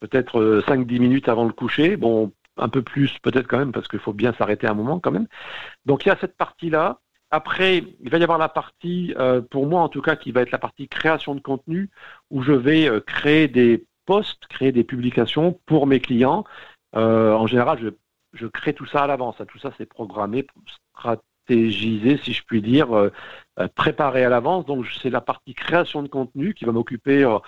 peut-être 0.00 0.62
5-10 0.66 0.96
euh, 0.96 0.98
minutes 1.00 1.28
avant 1.28 1.44
le 1.44 1.52
coucher. 1.52 1.96
Bon, 1.96 2.32
un 2.56 2.68
peu 2.68 2.82
plus 2.82 3.18
peut-être 3.20 3.46
quand 3.46 3.58
même 3.58 3.72
parce 3.72 3.88
qu'il 3.88 4.00
faut 4.00 4.12
bien 4.12 4.32
s'arrêter 4.34 4.66
un 4.66 4.74
moment 4.74 5.00
quand 5.00 5.12
même. 5.12 5.28
Donc 5.86 6.04
il 6.04 6.08
y 6.08 6.12
a 6.12 6.18
cette 6.20 6.36
partie-là. 6.36 7.00
Après, 7.30 7.84
il 8.00 8.10
va 8.10 8.18
y 8.18 8.22
avoir 8.22 8.38
la 8.38 8.48
partie, 8.48 9.14
pour 9.50 9.66
moi 9.66 9.82
en 9.82 9.90
tout 9.90 10.00
cas, 10.00 10.16
qui 10.16 10.32
va 10.32 10.40
être 10.40 10.50
la 10.50 10.58
partie 10.58 10.88
création 10.88 11.34
de 11.34 11.40
contenu, 11.40 11.90
où 12.30 12.40
je 12.42 12.52
vais 12.52 12.88
créer 13.06 13.48
des 13.48 13.84
posts, 14.06 14.46
créer 14.46 14.72
des 14.72 14.82
publications 14.82 15.60
pour 15.66 15.86
mes 15.86 16.00
clients. 16.00 16.44
en 16.94 17.46
général, 17.46 17.78
je, 17.82 17.90
je 18.32 18.46
crée 18.46 18.72
tout 18.72 18.86
ça 18.86 19.02
à 19.02 19.06
l'avance. 19.06 19.36
Tout 19.46 19.58
ça, 19.58 19.72
c'est 19.76 19.84
programmé, 19.84 20.46
stratégisé, 21.48 22.18
si 22.22 22.32
je 22.32 22.42
puis 22.44 22.62
dire, 22.62 22.96
euh, 22.96 23.10
euh, 23.58 23.68
préparé 23.74 24.24
à 24.24 24.28
l'avance. 24.28 24.66
Donc 24.66 24.86
c'est 25.02 25.10
la 25.10 25.20
partie 25.20 25.54
création 25.54 26.02
de 26.02 26.08
contenu 26.08 26.54
qui 26.54 26.64
va 26.64 26.72
m'occuper 26.72 27.24
euh, 27.24 27.38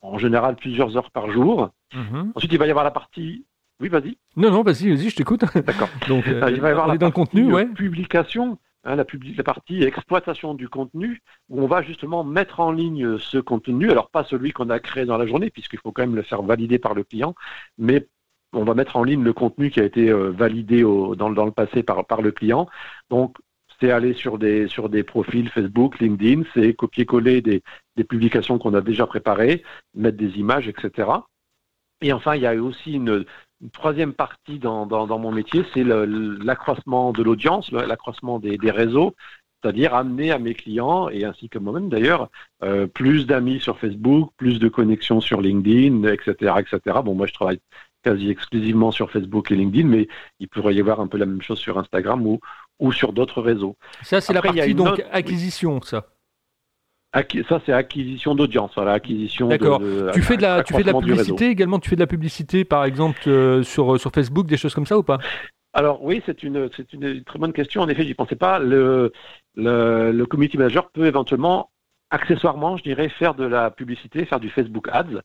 en 0.00 0.18
général 0.18 0.56
plusieurs 0.56 0.96
heures 0.96 1.10
par 1.10 1.30
jour. 1.30 1.70
Mhm. 1.94 2.32
Ensuite, 2.34 2.52
il 2.52 2.58
va 2.58 2.66
y 2.66 2.70
avoir 2.70 2.84
la 2.84 2.90
partie 2.90 3.44
oui, 3.80 3.88
vas-y. 3.88 4.18
Non, 4.34 4.50
non, 4.50 4.64
vas-y, 4.64 4.88
vas-y, 4.88 5.08
je 5.08 5.14
t'écoute. 5.14 5.44
D'accord. 5.54 5.88
Donc, 6.08 6.24
il 6.26 6.34
va 6.34 6.50
y 6.50 6.72
avoir 6.72 6.88
la 6.88 7.10
contenu, 7.12 7.52
ouais. 7.52 7.64
publication, 7.64 8.58
hein, 8.82 8.96
la, 8.96 9.04
la, 9.36 9.44
partie 9.44 9.84
exploitation 9.84 10.54
du 10.54 10.68
contenu, 10.68 11.22
où 11.48 11.62
on 11.62 11.68
va 11.68 11.82
justement 11.82 12.24
mettre 12.24 12.58
en 12.58 12.72
ligne 12.72 13.18
ce 13.18 13.38
contenu. 13.38 13.88
Alors, 13.88 14.10
pas 14.10 14.24
celui 14.24 14.50
qu'on 14.50 14.68
a 14.70 14.80
créé 14.80 15.04
dans 15.04 15.16
la 15.16 15.28
journée, 15.28 15.50
puisqu'il 15.50 15.78
faut 15.78 15.92
quand 15.92 16.02
même 16.02 16.16
le 16.16 16.22
faire 16.22 16.42
valider 16.42 16.80
par 16.80 16.94
le 16.94 17.04
client, 17.04 17.36
mais 17.78 18.08
on 18.52 18.64
va 18.64 18.74
mettre 18.74 18.96
en 18.96 19.04
ligne 19.04 19.22
le 19.22 19.32
contenu 19.32 19.70
qui 19.70 19.78
a 19.78 19.84
été 19.84 20.12
validé 20.12 20.82
dans, 20.82 21.30
dans, 21.30 21.44
le 21.44 21.52
passé 21.52 21.84
par, 21.84 22.04
par 22.04 22.20
le 22.20 22.32
client. 22.32 22.66
Donc, 23.10 23.36
c'est 23.80 23.90
aller 23.90 24.14
sur 24.14 24.38
des, 24.38 24.68
sur 24.68 24.88
des 24.88 25.02
profils 25.02 25.48
Facebook, 25.50 25.98
LinkedIn, 26.00 26.42
c'est 26.54 26.74
copier-coller 26.74 27.42
des, 27.42 27.62
des 27.96 28.04
publications 28.04 28.58
qu'on 28.58 28.74
a 28.74 28.80
déjà 28.80 29.06
préparées, 29.06 29.62
mettre 29.94 30.16
des 30.16 30.38
images, 30.38 30.68
etc. 30.68 31.08
Et 32.00 32.12
enfin, 32.12 32.36
il 32.36 32.42
y 32.42 32.46
a 32.46 32.54
aussi 32.54 32.92
une, 32.92 33.24
troisième 33.72 34.12
partie 34.12 34.58
dans, 34.58 34.86
dans, 34.86 35.18
mon 35.18 35.32
métier, 35.32 35.64
c'est 35.74 35.84
l'accroissement 35.84 37.12
de 37.12 37.22
l'audience, 37.22 37.72
l'accroissement 37.72 38.38
des, 38.38 38.56
des, 38.56 38.70
réseaux, 38.70 39.16
c'est-à-dire 39.60 39.94
amener 39.94 40.30
à 40.30 40.38
mes 40.38 40.54
clients, 40.54 41.08
et 41.08 41.24
ainsi 41.24 41.48
que 41.48 41.58
moi-même 41.58 41.88
d'ailleurs, 41.88 42.30
euh, 42.62 42.86
plus 42.86 43.26
d'amis 43.26 43.60
sur 43.60 43.78
Facebook, 43.78 44.30
plus 44.36 44.60
de 44.60 44.68
connexions 44.68 45.20
sur 45.20 45.40
LinkedIn, 45.40 46.04
etc., 46.04 46.54
etc. 46.60 47.00
Bon, 47.04 47.14
moi 47.14 47.26
je 47.26 47.34
travaille 47.34 47.60
quasi 48.04 48.30
exclusivement 48.30 48.92
sur 48.92 49.10
Facebook 49.10 49.50
et 49.50 49.56
LinkedIn, 49.56 49.88
mais 49.88 50.08
il 50.38 50.48
pourrait 50.48 50.74
y 50.74 50.80
avoir 50.80 51.00
un 51.00 51.08
peu 51.08 51.18
la 51.18 51.26
même 51.26 51.42
chose 51.42 51.58
sur 51.58 51.78
Instagram 51.78 52.24
ou, 52.26 52.38
ou 52.78 52.92
sur 52.92 53.12
d'autres 53.12 53.42
réseaux. 53.42 53.76
Ça, 54.02 54.20
c'est 54.20 54.32
la 54.32 54.42
partie 54.42 54.74
donc 54.74 55.02
acquisition, 55.10 55.80
ça. 55.82 56.06
Ça, 57.48 57.60
c'est 57.64 57.72
acquisition 57.72 58.34
d'audience, 58.34 58.72
voilà, 58.76 58.92
acquisition. 58.92 59.48
D'accord. 59.48 59.80
Tu 60.12 60.22
fais 60.22 60.36
de 60.36 60.42
la, 60.42 60.62
tu 60.62 60.74
fais 60.74 60.82
de 60.82 60.92
la 60.92 60.98
publicité 60.98 61.48
également? 61.48 61.78
Tu 61.78 61.88
fais 61.88 61.96
de 61.96 62.00
la 62.00 62.06
publicité, 62.06 62.64
par 62.64 62.84
exemple, 62.84 63.22
euh, 63.28 63.62
sur 63.62 63.98
sur 63.98 64.12
Facebook, 64.12 64.46
des 64.46 64.56
choses 64.56 64.74
comme 64.74 64.86
ça 64.86 64.98
ou 64.98 65.02
pas? 65.02 65.18
Alors 65.72 66.04
oui, 66.04 66.22
c'est 66.26 66.42
une 66.42 66.68
c'est 66.76 66.92
une 66.92 67.24
très 67.24 67.38
bonne 67.38 67.52
question. 67.52 67.82
En 67.82 67.88
effet, 67.88 68.04
j'y 68.04 68.14
pensais 68.14 68.36
pas. 68.36 68.58
Le, 68.58 69.12
le 69.54 70.12
le 70.12 70.26
community 70.26 70.58
manager 70.58 70.90
peut 70.90 71.06
éventuellement 71.06 71.70
accessoirement, 72.10 72.76
je 72.76 72.82
dirais, 72.82 73.08
faire 73.08 73.34
de 73.34 73.44
la 73.44 73.70
publicité, 73.70 74.24
faire 74.24 74.40
du 74.40 74.48
Facebook 74.48 74.88
Ads. 74.90 75.20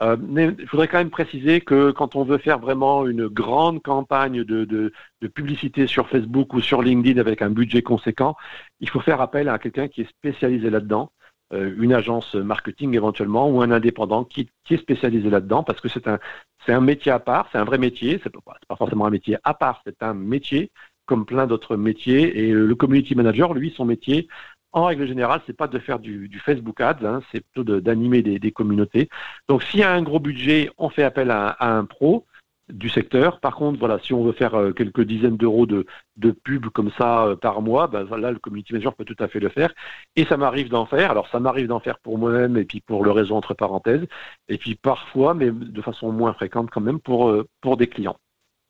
Euh, 0.00 0.16
mais 0.20 0.54
il 0.58 0.66
faudrait 0.68 0.88
quand 0.88 0.98
même 0.98 1.10
préciser 1.10 1.60
que 1.60 1.90
quand 1.90 2.14
on 2.14 2.24
veut 2.24 2.38
faire 2.38 2.58
vraiment 2.58 3.06
une 3.06 3.26
grande 3.26 3.82
campagne 3.82 4.44
de, 4.44 4.64
de, 4.64 4.92
de, 5.20 5.28
publicité 5.28 5.86
sur 5.88 6.08
Facebook 6.08 6.54
ou 6.54 6.60
sur 6.60 6.82
LinkedIn 6.82 7.20
avec 7.20 7.42
un 7.42 7.50
budget 7.50 7.82
conséquent, 7.82 8.36
il 8.80 8.88
faut 8.88 9.00
faire 9.00 9.20
appel 9.20 9.48
à 9.48 9.58
quelqu'un 9.58 9.88
qui 9.88 10.02
est 10.02 10.08
spécialisé 10.08 10.70
là-dedans, 10.70 11.10
euh, 11.52 11.74
une 11.78 11.92
agence 11.92 12.34
marketing 12.34 12.94
éventuellement 12.94 13.48
ou 13.48 13.60
un 13.60 13.72
indépendant 13.72 14.24
qui, 14.24 14.50
qui 14.64 14.74
est 14.74 14.78
spécialisé 14.78 15.30
là-dedans 15.30 15.64
parce 15.64 15.80
que 15.80 15.88
c'est 15.88 16.06
un, 16.06 16.20
un 16.68 16.80
métier 16.80 17.10
à 17.10 17.18
part, 17.18 17.48
c'est 17.50 17.58
un 17.58 17.64
vrai 17.64 17.78
métier, 17.78 18.20
c'est 18.22 18.30
pas 18.30 18.76
forcément 18.76 19.06
un 19.06 19.10
métier 19.10 19.38
à 19.42 19.54
part, 19.54 19.82
c'est 19.84 20.02
un 20.02 20.14
métier 20.14 20.70
comme 21.08 21.24
plein 21.24 21.46
d'autres 21.48 21.76
métiers. 21.76 22.38
Et 22.38 22.52
le 22.52 22.74
community 22.76 23.16
manager, 23.16 23.54
lui, 23.54 23.72
son 23.74 23.84
métier, 23.84 24.28
en 24.72 24.84
règle 24.84 25.06
générale, 25.06 25.40
c'est 25.46 25.56
pas 25.56 25.68
de 25.68 25.78
faire 25.78 25.98
du, 25.98 26.30
Facebook 26.44 26.80
Ads, 26.80 27.04
hein, 27.04 27.20
c'est 27.32 27.40
plutôt 27.40 27.80
d'animer 27.80 28.22
des, 28.22 28.52
communautés. 28.52 29.08
Donc, 29.48 29.62
s'il 29.62 29.80
y 29.80 29.82
a 29.82 29.92
un 29.92 30.02
gros 30.02 30.20
budget, 30.20 30.70
on 30.78 30.88
fait 30.90 31.02
appel 31.02 31.30
à, 31.30 31.56
un 31.60 31.84
pro 31.84 32.26
du 32.68 32.88
secteur. 32.90 33.40
Par 33.40 33.56
contre, 33.56 33.78
voilà, 33.78 33.98
si 34.00 34.12
on 34.12 34.22
veut 34.24 34.32
faire 34.32 34.54
euh, 34.54 34.72
quelques 34.72 35.00
dizaines 35.02 35.38
d'euros 35.38 35.64
de, 35.66 35.86
de 36.16 36.32
pub 36.32 36.66
comme 36.66 36.90
ça 36.98 37.26
euh, 37.26 37.36
par 37.36 37.62
mois, 37.62 37.86
ben 37.86 38.04
voilà, 38.04 38.30
le 38.30 38.38
community 38.38 38.74
manager 38.74 38.94
peut 38.94 39.06
tout 39.06 39.16
à 39.20 39.28
fait 39.28 39.40
le 39.40 39.48
faire. 39.48 39.72
Et 40.16 40.26
ça 40.26 40.36
m'arrive 40.36 40.68
d'en 40.68 40.84
faire. 40.84 41.10
Alors, 41.10 41.28
ça 41.28 41.40
m'arrive 41.40 41.68
d'en 41.68 41.80
faire 41.80 41.98
pour 41.98 42.18
moi-même 42.18 42.58
et 42.58 42.64
puis 42.64 42.80
pour 42.80 43.04
le 43.04 43.10
réseau 43.10 43.36
entre 43.36 43.54
parenthèses. 43.54 44.06
Et 44.48 44.58
puis 44.58 44.74
parfois, 44.74 45.34
mais 45.34 45.50
de 45.50 45.82
façon 45.82 46.12
moins 46.12 46.34
fréquente 46.34 46.68
quand 46.70 46.82
même, 46.82 47.00
pour, 47.00 47.30
euh, 47.30 47.48
pour 47.62 47.78
des 47.78 47.88
clients. 47.88 48.18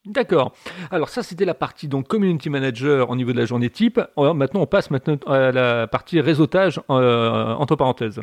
D'accord. 0.06 0.54
Alors 0.90 1.08
ça, 1.08 1.22
c'était 1.22 1.44
la 1.44 1.54
partie 1.54 1.88
donc 1.88 2.08
community 2.08 2.50
manager 2.50 3.10
au 3.10 3.16
niveau 3.16 3.32
de 3.32 3.38
la 3.38 3.46
journée 3.46 3.70
type. 3.70 4.00
maintenant, 4.16 4.60
on 4.60 4.66
passe 4.66 4.90
maintenant 4.90 5.16
à 5.26 5.52
la 5.52 5.86
partie 5.86 6.20
réseautage 6.20 6.80
euh, 6.90 7.54
entre 7.54 7.76
parenthèses. 7.76 8.20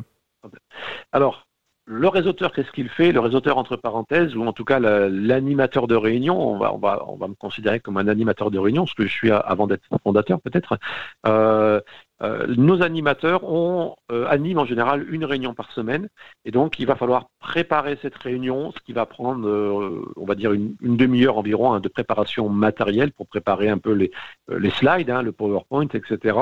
Alors, 1.11 1.47
le 1.87 2.07
réseauteur, 2.07 2.51
qu'est-ce 2.51 2.71
qu'il 2.71 2.89
fait? 2.89 3.11
Le 3.11 3.19
réseauteur 3.19 3.59
entre 3.59 3.75
parenthèses, 3.75 4.35
ou 4.35 4.43
en 4.43 4.53
tout 4.53 4.65
cas 4.65 4.79
l'animateur 4.79 5.85
de 5.85 5.95
réunion, 5.95 6.35
on 6.39 6.57
va, 6.57 6.73
on, 6.73 6.79
va, 6.79 7.03
on 7.07 7.15
va 7.15 7.27
me 7.27 7.35
considérer 7.35 7.79
comme 7.79 7.97
un 7.97 8.07
animateur 8.07 8.49
de 8.49 8.57
réunion, 8.57 8.87
ce 8.87 8.95
que 8.95 9.05
je 9.05 9.11
suis 9.11 9.29
avant 9.29 9.67
d'être 9.67 9.83
fondateur 10.03 10.41
peut-être. 10.41 10.79
Euh, 11.27 11.79
euh, 12.21 12.47
nos 12.55 12.81
animateurs 12.81 13.43
ont, 13.43 13.97
euh, 14.11 14.25
animent 14.27 14.59
en 14.59 14.65
général 14.65 15.05
une 15.11 15.25
réunion 15.25 15.53
par 15.53 15.71
semaine, 15.73 16.07
et 16.45 16.51
donc 16.51 16.79
il 16.79 16.85
va 16.85 16.95
falloir 16.95 17.27
préparer 17.39 17.97
cette 18.01 18.15
réunion, 18.15 18.71
ce 18.71 18.79
qui 18.79 18.93
va 18.93 19.05
prendre, 19.05 19.47
euh, 19.47 20.05
on 20.15 20.25
va 20.25 20.35
dire, 20.35 20.53
une, 20.53 20.75
demi-heure 20.81 21.37
environ 21.37 21.73
hein, 21.73 21.81
de 21.81 21.89
préparation 21.89 22.47
matérielle 22.47 23.11
pour 23.11 23.27
préparer 23.27 23.67
un 23.67 23.77
peu 23.77 23.91
les, 23.91 24.11
les 24.47 24.69
slides, 24.69 25.09
hein, 25.09 25.23
le 25.23 25.33
PowerPoint, 25.33 25.87
etc. 25.93 26.37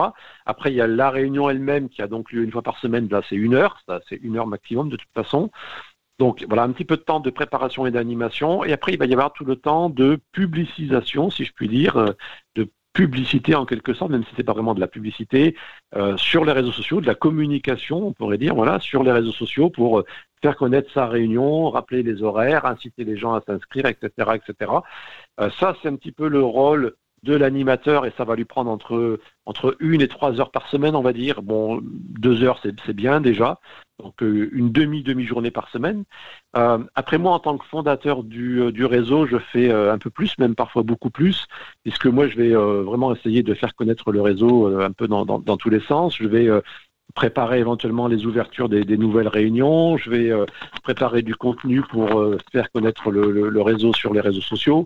Après, 0.45 0.71
il 0.71 0.75
y 0.75 0.81
a 0.81 0.87
la 0.87 1.09
réunion 1.09 1.49
elle-même 1.49 1.89
qui 1.89 2.03
a 2.03 2.07
donc 2.07 2.31
lieu 2.31 2.43
une 2.43 2.51
fois 2.51 2.61
par 2.61 2.77
semaine, 2.77 3.07
là 3.09 3.21
c'est 3.27 3.35
une 3.35 3.55
heure, 3.55 3.79
ça 3.87 3.99
c'est 4.07 4.17
une 4.17 4.37
heure 4.37 4.47
maximum 4.47 4.89
de 4.89 4.97
toute 4.97 5.13
façon. 5.13 5.49
Donc 6.19 6.45
voilà, 6.47 6.63
un 6.63 6.71
petit 6.71 6.85
peu 6.85 6.97
de 6.97 7.01
temps 7.01 7.19
de 7.19 7.31
préparation 7.31 7.87
et 7.87 7.91
d'animation. 7.91 8.63
Et 8.63 8.71
après, 8.71 8.93
il 8.93 8.99
va 8.99 9.05
y 9.05 9.13
avoir 9.13 9.33
tout 9.33 9.45
le 9.45 9.55
temps 9.55 9.89
de 9.89 10.19
publicisation, 10.31 11.31
si 11.31 11.43
je 11.43 11.51
puis 11.53 11.67
dire, 11.67 12.13
de 12.55 12.69
publicité 12.93 13.55
en 13.55 13.65
quelque 13.65 13.93
sorte, 13.93 14.11
même 14.11 14.23
si 14.23 14.29
c'est 14.37 14.43
pas 14.43 14.53
vraiment 14.53 14.75
de 14.75 14.79
la 14.79 14.87
publicité, 14.87 15.55
euh, 15.95 16.15
sur 16.17 16.45
les 16.45 16.51
réseaux 16.51 16.71
sociaux, 16.71 17.01
de 17.01 17.07
la 17.07 17.15
communication, 17.15 18.07
on 18.07 18.13
pourrait 18.13 18.37
dire, 18.37 18.55
voilà, 18.55 18.79
sur 18.79 19.03
les 19.03 19.11
réseaux 19.11 19.31
sociaux 19.31 19.69
pour 19.69 19.99
euh, 19.99 20.05
faire 20.41 20.55
connaître 20.55 20.91
sa 20.93 21.07
réunion, 21.07 21.69
rappeler 21.69 22.03
les 22.03 22.21
horaires, 22.21 22.65
inciter 22.65 23.03
les 23.03 23.17
gens 23.17 23.33
à 23.33 23.41
s'inscrire, 23.41 23.87
etc., 23.87 24.11
etc. 24.35 24.71
Euh, 25.39 25.49
ça, 25.59 25.75
c'est 25.81 25.89
un 25.89 25.95
petit 25.95 26.11
peu 26.11 26.27
le 26.27 26.43
rôle 26.43 26.93
de 27.23 27.35
l'animateur 27.35 28.05
et 28.05 28.13
ça 28.17 28.25
va 28.25 28.35
lui 28.35 28.45
prendre 28.45 28.69
entre 28.69 29.19
entre 29.45 29.77
une 29.79 30.01
et 30.01 30.09
trois 30.09 30.39
heures 30.41 30.51
par 30.51 30.67
semaine, 30.67 30.95
on 30.95 31.01
va 31.01 31.13
dire. 31.13 31.41
Bon, 31.41 31.79
deux 31.81 32.43
heures, 32.43 32.61
c'est 32.61 32.93
bien 32.93 33.21
déjà. 33.21 33.59
Donc 34.03 34.21
une 34.21 34.71
demi 34.71 35.01
demi 35.01 35.23
journée 35.25 35.51
par 35.51 35.69
semaine. 35.69 36.03
Euh, 36.55 36.79
après 36.95 37.17
moi, 37.17 37.31
en 37.33 37.39
tant 37.39 37.57
que 37.57 37.65
fondateur 37.65 38.23
du, 38.23 38.59
euh, 38.61 38.87
réseau, 38.87 39.25
je 39.25 39.37
fais 39.37 39.71
euh, 39.71 39.93
un 39.93 39.97
peu 39.97 40.09
plus, 40.09 40.37
même 40.37 40.55
parfois 40.55 40.83
beaucoup 40.83 41.09
plus, 41.09 41.47
puisque 41.83 42.05
moi, 42.05 42.27
je 42.27 42.37
vais 42.37 42.53
vraiment 42.53 43.15
essayer 43.15 43.43
de 43.43 43.53
faire 43.53 43.73
connaître 43.75 44.11
le 44.11 44.21
réseau 44.21 44.79
un 44.79 44.91
peu 44.91 45.07
dans, 45.07 45.25
dans, 45.25 45.39
dans, 45.39 45.57
tous 45.57 45.69
les 45.69 45.79
sens. 45.81 46.17
Je 46.17 46.27
vais 46.27 46.49
préparer 47.15 47.59
éventuellement 47.59 48.07
les 48.07 48.25
ouvertures 48.25 48.69
des, 48.69 48.83
des, 48.83 48.97
nouvelles 48.97 49.27
réunions. 49.27 49.97
Je 49.97 50.09
vais 50.09 50.31
préparer 50.83 51.21
du 51.21 51.35
contenu 51.35 51.81
pour 51.81 52.09
faire 52.51 52.71
connaître 52.71 53.11
le, 53.11 53.31
le, 53.31 53.49
le, 53.49 53.61
réseau 53.61 53.93
sur 53.93 54.13
les 54.13 54.21
réseaux 54.21 54.41
sociaux. 54.41 54.85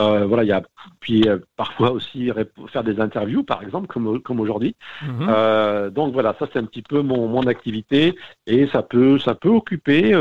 Euh, 0.00 0.26
voilà, 0.26 0.42
il 0.42 0.48
y 0.48 0.52
a 0.52 0.62
puis 0.98 1.22
euh, 1.28 1.38
parfois 1.56 1.92
aussi 1.92 2.30
faire 2.72 2.82
des 2.82 3.00
interviews, 3.00 3.44
par 3.44 3.62
exemple, 3.62 3.86
comme, 3.86 4.20
comme 4.20 4.40
aujourd'hui. 4.40 4.74
Mhm. 5.02 5.26
Euh, 5.28 5.90
donc 5.90 6.12
voilà, 6.12 6.34
ça 6.38 6.48
c'est 6.52 6.58
un 6.58 6.64
petit 6.64 6.82
peu 6.82 7.02
mon, 7.02 7.28
mon 7.28 7.46
activité 7.46 8.16
et 8.46 8.66
ça 8.68 8.82
peut 8.82 9.18
ça 9.18 9.34
peut 9.34 9.50
occuper 9.50 10.12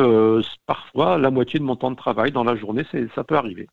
parfois 0.68 1.18
la 1.18 1.32
moitié 1.32 1.60
de 1.60 1.66
mon 1.66 1.76
temps 1.76 1.92
de 1.92 1.96
travail 1.96 2.32
dans 2.32 2.44
la 2.44 2.56
journée, 2.56 2.84
ça 3.16 3.24
peut 3.24 3.36
arriver. 3.36 3.68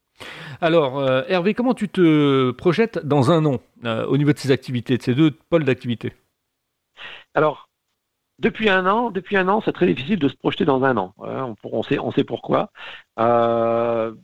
Alors 0.61 1.03
Hervé, 1.29 1.55
comment 1.55 1.75
tu 1.75 1.89
te 1.89 2.51
projettes 2.53 3.05
dans 3.05 3.31
un 3.31 3.45
an 3.45 3.61
au 4.09 4.17
niveau 4.17 4.33
de 4.33 4.39
ces 4.39 4.51
activités, 4.51 4.97
de 4.97 5.03
ces 5.03 5.15
deux 5.15 5.33
pôles 5.51 5.65
d'activité? 5.65 6.13
Alors 7.35 7.71
depuis 8.41 8.71
un 8.71 8.87
an, 8.87 9.11
depuis 9.11 9.37
un 9.37 9.49
an, 9.49 9.61
c'est 9.65 9.73
très 9.73 9.87
difficile 9.87 10.19
de 10.19 10.29
se 10.29 10.37
projeter 10.37 10.65
dans 10.65 10.83
un 10.83 10.97
an. 10.97 11.15
Hein, 11.23 11.55
on, 11.63 11.83
sait, 11.83 12.25
pourquoi. 12.25 12.73
Euh, 13.19 14.15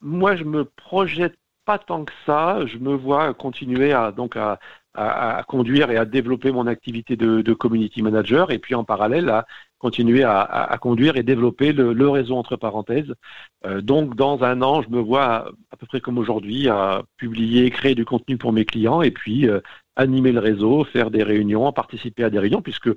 moi, 0.00 0.34
je 0.34 0.44
me 0.44 0.64
projette 0.64 1.36
pas 1.66 1.78
tant 1.78 2.04
que 2.06 2.12
ça. 2.24 2.64
Je 2.66 2.78
me 2.78 2.94
vois 2.94 3.34
continuer 3.34 3.92
à 3.92 4.12
donc 4.12 4.36
conduire 5.46 5.90
et 5.90 5.98
à 5.98 6.04
développer 6.06 6.50
mon 6.50 6.66
activité 6.66 7.16
de, 7.16 7.42
de, 7.42 7.52
community 7.52 8.02
manager 8.02 8.50
et 8.50 8.58
puis 8.58 8.74
en 8.74 8.84
parallèle 8.84 9.28
à 9.28 9.46
continuer 9.78 10.24
à, 10.24 10.76
conduire 10.80 11.16
et 11.16 11.22
développer 11.22 11.72
le, 11.72 11.92
le, 11.92 12.08
réseau 12.08 12.36
entre 12.36 12.56
parenthèses. 12.56 13.14
Euh, 13.64 13.80
donc 13.80 14.16
dans 14.16 14.42
un 14.42 14.62
an, 14.62 14.82
je 14.82 14.90
me 14.90 15.00
vois 15.00 15.52
à, 15.70 15.76
peu 15.78 15.86
près 15.86 16.00
comme 16.00 16.18
aujourd'hui 16.18 16.68
à 16.68 17.02
publier, 17.16 17.70
créer 17.70 17.94
du 17.94 18.04
contenu 18.04 18.36
pour 18.36 18.52
mes 18.52 18.64
clients 18.64 19.02
et 19.02 19.10
puis 19.10 19.48
euh, 19.48 19.60
animer 19.96 20.32
le 20.32 20.40
réseau, 20.40 20.84
faire 20.84 21.10
des 21.10 21.22
réunions, 21.22 21.72
participer 21.72 22.24
à 22.24 22.30
des 22.30 22.38
réunions, 22.38 22.62
puisque 22.62 22.90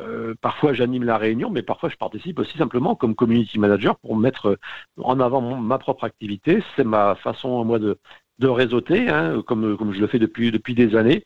euh, 0.00 0.34
parfois 0.40 0.72
j'anime 0.72 1.04
la 1.04 1.18
réunion, 1.18 1.50
mais 1.50 1.62
parfois 1.62 1.88
je 1.88 1.96
participe 1.96 2.38
aussi 2.38 2.56
simplement 2.58 2.94
comme 2.94 3.14
community 3.14 3.58
manager 3.58 3.96
pour 3.98 4.16
mettre 4.16 4.58
en 4.98 5.20
avant 5.20 5.40
ma 5.60 5.78
propre 5.78 6.04
activité. 6.04 6.62
C'est 6.76 6.84
ma 6.84 7.14
façon 7.16 7.64
moi 7.64 7.78
de, 7.78 7.98
de 8.38 8.48
réseauter, 8.48 9.08
hein, 9.08 9.42
comme, 9.46 9.76
comme 9.76 9.92
je 9.92 10.00
le 10.00 10.06
fais 10.06 10.18
depuis, 10.18 10.50
depuis 10.50 10.74
des 10.74 10.96
années. 10.96 11.24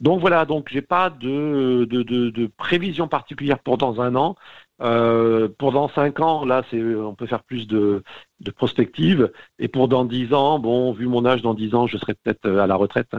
Donc 0.00 0.20
voilà, 0.20 0.44
donc 0.44 0.68
j'ai 0.70 0.82
pas 0.82 1.08
de, 1.10 1.86
de, 1.88 2.02
de, 2.02 2.46
prévision 2.56 3.08
particulière 3.08 3.58
pour 3.58 3.78
dans 3.78 4.00
un 4.00 4.16
an. 4.16 4.36
Euh, 4.82 5.48
pour 5.58 5.72
dans 5.72 5.88
cinq 5.88 6.18
ans, 6.20 6.44
là, 6.44 6.64
c'est, 6.70 6.82
on 6.82 7.14
peut 7.14 7.26
faire 7.26 7.44
plus 7.44 7.66
de, 7.66 8.02
de 8.40 8.50
prospective. 8.50 9.32
Et 9.58 9.68
pour 9.68 9.88
dans 9.88 10.04
dix 10.04 10.34
ans, 10.34 10.58
bon, 10.58 10.92
vu 10.92 11.06
mon 11.06 11.24
âge, 11.24 11.42
dans 11.42 11.54
dix 11.54 11.74
ans, 11.74 11.86
je 11.86 11.96
serai 11.96 12.14
peut-être 12.14 12.48
à 12.48 12.66
la 12.66 12.74
retraite. 12.74 13.14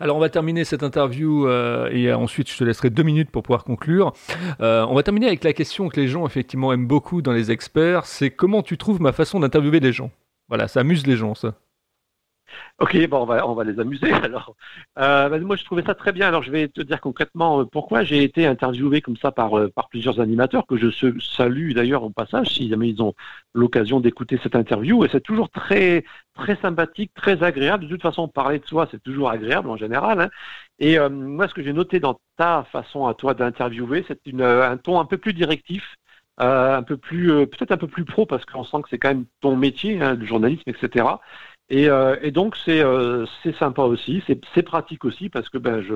Alors 0.00 0.16
on 0.16 0.20
va 0.20 0.30
terminer 0.30 0.64
cette 0.64 0.82
interview 0.82 1.46
euh, 1.46 1.88
et 1.92 2.12
ensuite 2.12 2.50
je 2.50 2.56
te 2.58 2.64
laisserai 2.64 2.90
deux 2.90 3.04
minutes 3.04 3.30
pour 3.30 3.44
pouvoir 3.44 3.62
conclure. 3.62 4.12
Euh, 4.60 4.84
on 4.88 4.94
va 4.94 5.04
terminer 5.04 5.26
avec 5.28 5.44
la 5.44 5.52
question 5.52 5.88
que 5.88 6.00
les 6.00 6.08
gens 6.08 6.26
effectivement 6.26 6.72
aiment 6.72 6.88
beaucoup 6.88 7.22
dans 7.22 7.30
les 7.30 7.52
experts, 7.52 8.06
c'est 8.06 8.30
comment 8.30 8.62
tu 8.62 8.76
trouves 8.76 9.00
ma 9.00 9.12
façon 9.12 9.38
d'interviewer 9.38 9.78
les 9.78 9.92
gens? 9.92 10.10
Voilà, 10.48 10.66
ça 10.66 10.80
amuse 10.80 11.06
les 11.06 11.16
gens 11.16 11.36
ça. 11.36 11.54
Ok, 12.78 12.96
bon, 13.08 13.22
on 13.22 13.54
va, 13.54 13.64
les 13.64 13.78
amuser 13.78 14.10
alors. 14.24 14.56
Euh, 14.98 15.28
bah, 15.28 15.38
moi, 15.38 15.56
je 15.56 15.64
trouvais 15.64 15.82
ça 15.84 15.94
très 15.94 16.12
bien. 16.12 16.28
Alors, 16.28 16.42
je 16.42 16.50
vais 16.50 16.68
te 16.68 16.80
dire 16.80 17.00
concrètement 17.00 17.60
euh, 17.60 17.64
pourquoi 17.64 18.02
j'ai 18.02 18.22
été 18.24 18.46
interviewé 18.46 19.00
comme 19.00 19.16
ça 19.16 19.30
par, 19.30 19.56
euh, 19.58 19.68
par 19.68 19.88
plusieurs 19.88 20.20
animateurs, 20.20 20.66
que 20.66 20.76
je 20.76 20.90
salue 21.20 21.72
d'ailleurs 21.74 22.02
au 22.02 22.10
passage, 22.10 22.48
si 22.48 22.68
jamais 22.68 22.88
ils 22.88 23.02
ont 23.02 23.14
l'occasion 23.54 24.00
d'écouter 24.00 24.38
cette 24.42 24.56
interview. 24.56 25.04
Et 25.04 25.08
c'est 25.12 25.20
toujours 25.20 25.50
très, 25.50 26.04
très 26.34 26.56
sympathique, 26.56 27.12
très 27.14 27.42
agréable. 27.42 27.84
De 27.84 27.88
toute 27.90 28.02
façon, 28.02 28.28
parler 28.28 28.58
de 28.58 28.66
soi, 28.66 28.88
c'est 28.90 29.02
toujours 29.02 29.30
agréable 29.30 29.70
en 29.70 29.76
général. 29.76 30.20
Hein. 30.20 30.30
Et 30.78 30.98
moi, 31.08 31.48
ce 31.48 31.54
que 31.54 31.62
j'ai 31.62 31.72
noté 31.72 32.00
dans 32.00 32.20
ta 32.36 32.64
façon 32.72 33.06
à 33.06 33.14
toi 33.14 33.34
d'interviewer, 33.34 34.04
c'est 34.08 34.18
un 34.40 34.76
ton 34.76 34.98
un 35.00 35.04
peu 35.04 35.18
plus 35.18 35.32
directif. 35.34 35.96
Un 36.38 36.82
peu 36.82 36.96
plus, 36.96 37.28
peut-être 37.46 37.72
un 37.72 37.76
peu 37.76 37.86
plus 37.86 38.04
pro 38.04 38.26
parce 38.26 38.44
qu'on 38.46 38.64
sent 38.64 38.78
que 38.82 38.88
c'est 38.90 38.98
quand 38.98 39.10
même 39.10 39.26
ton 39.40 39.54
métier, 39.56 40.02
hein, 40.02 40.14
le 40.14 40.26
journalisme, 40.26 40.62
etc. 40.66 41.04
Et, 41.68 41.88
euh, 41.88 42.16
et 42.22 42.30
donc 42.30 42.56
c'est 42.64 42.82
euh, 42.82 43.26
sympa 43.58 43.82
aussi, 43.82 44.22
c'est 44.26 44.62
pratique 44.62 45.04
aussi 45.04 45.28
parce 45.28 45.48
que 45.48 45.58
ben 45.58 45.82
je, 45.82 45.94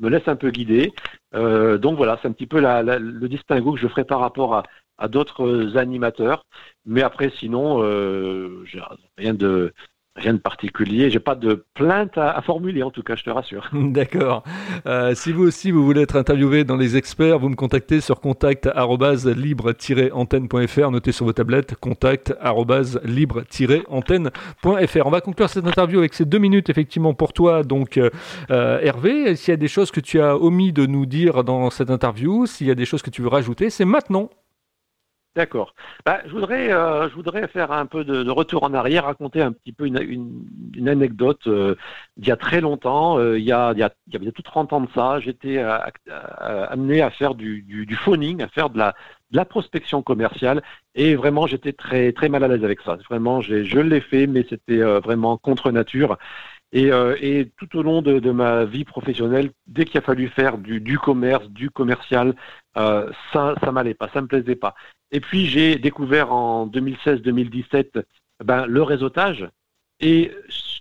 me 0.00 0.08
laisse 0.08 0.28
un 0.28 0.36
peu 0.36 0.50
guider. 0.50 0.92
Euh, 1.34 1.76
donc 1.78 1.96
voilà, 1.96 2.18
c'est 2.22 2.28
un 2.28 2.32
petit 2.32 2.46
peu 2.46 2.60
la, 2.60 2.82
la, 2.82 2.98
le 2.98 3.28
distinguo 3.28 3.72
que 3.72 3.80
je 3.80 3.88
ferai 3.88 4.04
par 4.04 4.20
rapport 4.20 4.54
à, 4.54 4.62
à 4.96 5.08
d'autres 5.08 5.76
animateurs. 5.76 6.44
Mais 6.86 7.02
après, 7.02 7.30
sinon, 7.30 7.78
rien 9.16 9.34
de 9.34 9.72
Rien 10.18 10.34
de 10.34 10.38
particulier. 10.38 11.10
J'ai 11.10 11.20
pas 11.20 11.36
de 11.36 11.64
plainte 11.74 12.18
à, 12.18 12.42
formuler, 12.42 12.82
en 12.82 12.90
tout 12.90 13.04
cas, 13.04 13.14
je 13.14 13.22
te 13.22 13.30
rassure. 13.30 13.70
D'accord. 13.72 14.42
Euh, 14.86 15.14
si 15.14 15.30
vous 15.32 15.44
aussi 15.44 15.70
vous 15.70 15.84
voulez 15.84 16.00
être 16.02 16.16
interviewé 16.16 16.64
dans 16.64 16.76
les 16.76 16.96
experts, 16.96 17.38
vous 17.38 17.48
me 17.48 17.54
contactez 17.54 18.00
sur 18.00 18.20
contact 18.20 18.66
libre-antenne.fr. 18.66 20.90
Notez 20.90 21.12
sur 21.12 21.24
vos 21.24 21.32
tablettes 21.32 21.76
contact 21.76 22.34
libre-antenne.fr. 23.04 25.06
On 25.06 25.10
va 25.10 25.20
conclure 25.20 25.48
cette 25.48 25.66
interview 25.66 26.00
avec 26.00 26.14
ces 26.14 26.24
deux 26.24 26.38
minutes 26.38 26.68
effectivement 26.68 27.14
pour 27.14 27.32
toi. 27.32 27.62
Donc 27.62 27.96
euh, 27.96 28.10
euh, 28.50 28.80
Hervé, 28.80 29.36
s'il 29.36 29.52
y 29.52 29.54
a 29.54 29.56
des 29.56 29.68
choses 29.68 29.92
que 29.92 30.00
tu 30.00 30.20
as 30.20 30.36
omis 30.36 30.72
de 30.72 30.84
nous 30.86 31.06
dire 31.06 31.44
dans 31.44 31.70
cette 31.70 31.90
interview, 31.90 32.46
s'il 32.46 32.66
y 32.66 32.72
a 32.72 32.74
des 32.74 32.86
choses 32.86 33.02
que 33.02 33.10
tu 33.10 33.22
veux 33.22 33.28
rajouter, 33.28 33.70
c'est 33.70 33.84
maintenant. 33.84 34.30
D'accord. 35.36 35.74
Bah, 36.04 36.20
je 36.26 36.32
voudrais, 36.32 36.72
euh, 36.72 37.08
je 37.08 37.14
voudrais 37.14 37.46
faire 37.46 37.70
un 37.70 37.86
peu 37.86 38.02
de, 38.02 38.28
retour 38.28 38.64
en 38.64 38.74
arrière, 38.74 39.04
raconter 39.04 39.40
un 39.40 39.52
petit 39.52 39.72
peu 39.72 39.86
une, 39.86 40.00
une, 40.74 40.88
anecdote 40.88 41.46
euh, 41.46 41.76
d'il 42.16 42.28
y 42.28 42.32
a 42.32 42.36
très 42.36 42.60
longtemps. 42.60 43.18
Euh, 43.18 43.38
il, 43.38 43.44
y 43.44 43.52
a, 43.52 43.72
il, 43.72 43.78
y 43.78 43.82
a, 43.84 43.90
il 44.08 44.14
y 44.14 44.16
a 44.16 44.18
bientôt 44.18 44.42
30 44.42 44.72
ans 44.72 44.80
de 44.80 44.88
ça, 44.94 45.20
j'étais 45.20 45.58
amené 46.08 47.02
à 47.02 47.10
faire 47.10 47.34
du, 47.36 47.62
du, 47.62 47.94
phoning, 47.94 48.42
à 48.42 48.48
faire 48.48 48.68
de 48.70 48.78
la, 48.78 48.94
de 49.30 49.36
la 49.36 49.44
prospection 49.44 50.02
commerciale, 50.02 50.62
et 50.96 51.14
vraiment 51.14 51.46
j'étais 51.46 51.72
très 51.72 52.12
très 52.12 52.28
mal 52.28 52.42
à 52.42 52.48
l'aise 52.48 52.64
avec 52.64 52.80
ça. 52.80 52.96
Vraiment, 53.08 53.40
je 53.40 53.78
l'ai 53.78 54.00
fait, 54.00 54.26
mais 54.26 54.44
c'était 54.48 54.80
vraiment 54.80 55.36
contre 55.36 55.70
nature. 55.70 56.18
Et, 56.72 56.88
et, 57.20 57.50
tout 57.56 57.78
au 57.78 57.82
long 57.82 58.02
de, 58.02 58.18
de, 58.18 58.30
ma 58.30 58.64
vie 58.64 58.84
professionnelle, 58.84 59.52
dès 59.66 59.84
qu'il 59.84 59.98
a 59.98 60.02
fallu 60.02 60.28
faire 60.28 60.58
du, 60.58 60.80
du 60.80 60.98
commerce, 60.98 61.48
du 61.48 61.70
commercial, 61.70 62.34
euh, 62.78 63.10
ça, 63.32 63.54
ça 63.62 63.72
m'allait 63.72 63.94
pas, 63.94 64.08
ça 64.08 64.20
me 64.20 64.26
plaisait 64.26 64.56
pas. 64.56 64.74
Et 65.10 65.20
puis 65.20 65.46
j'ai 65.46 65.76
découvert 65.76 66.32
en 66.32 66.66
2016-2017 66.68 68.04
ben, 68.44 68.66
le 68.66 68.82
réseautage, 68.82 69.48
et 70.00 70.32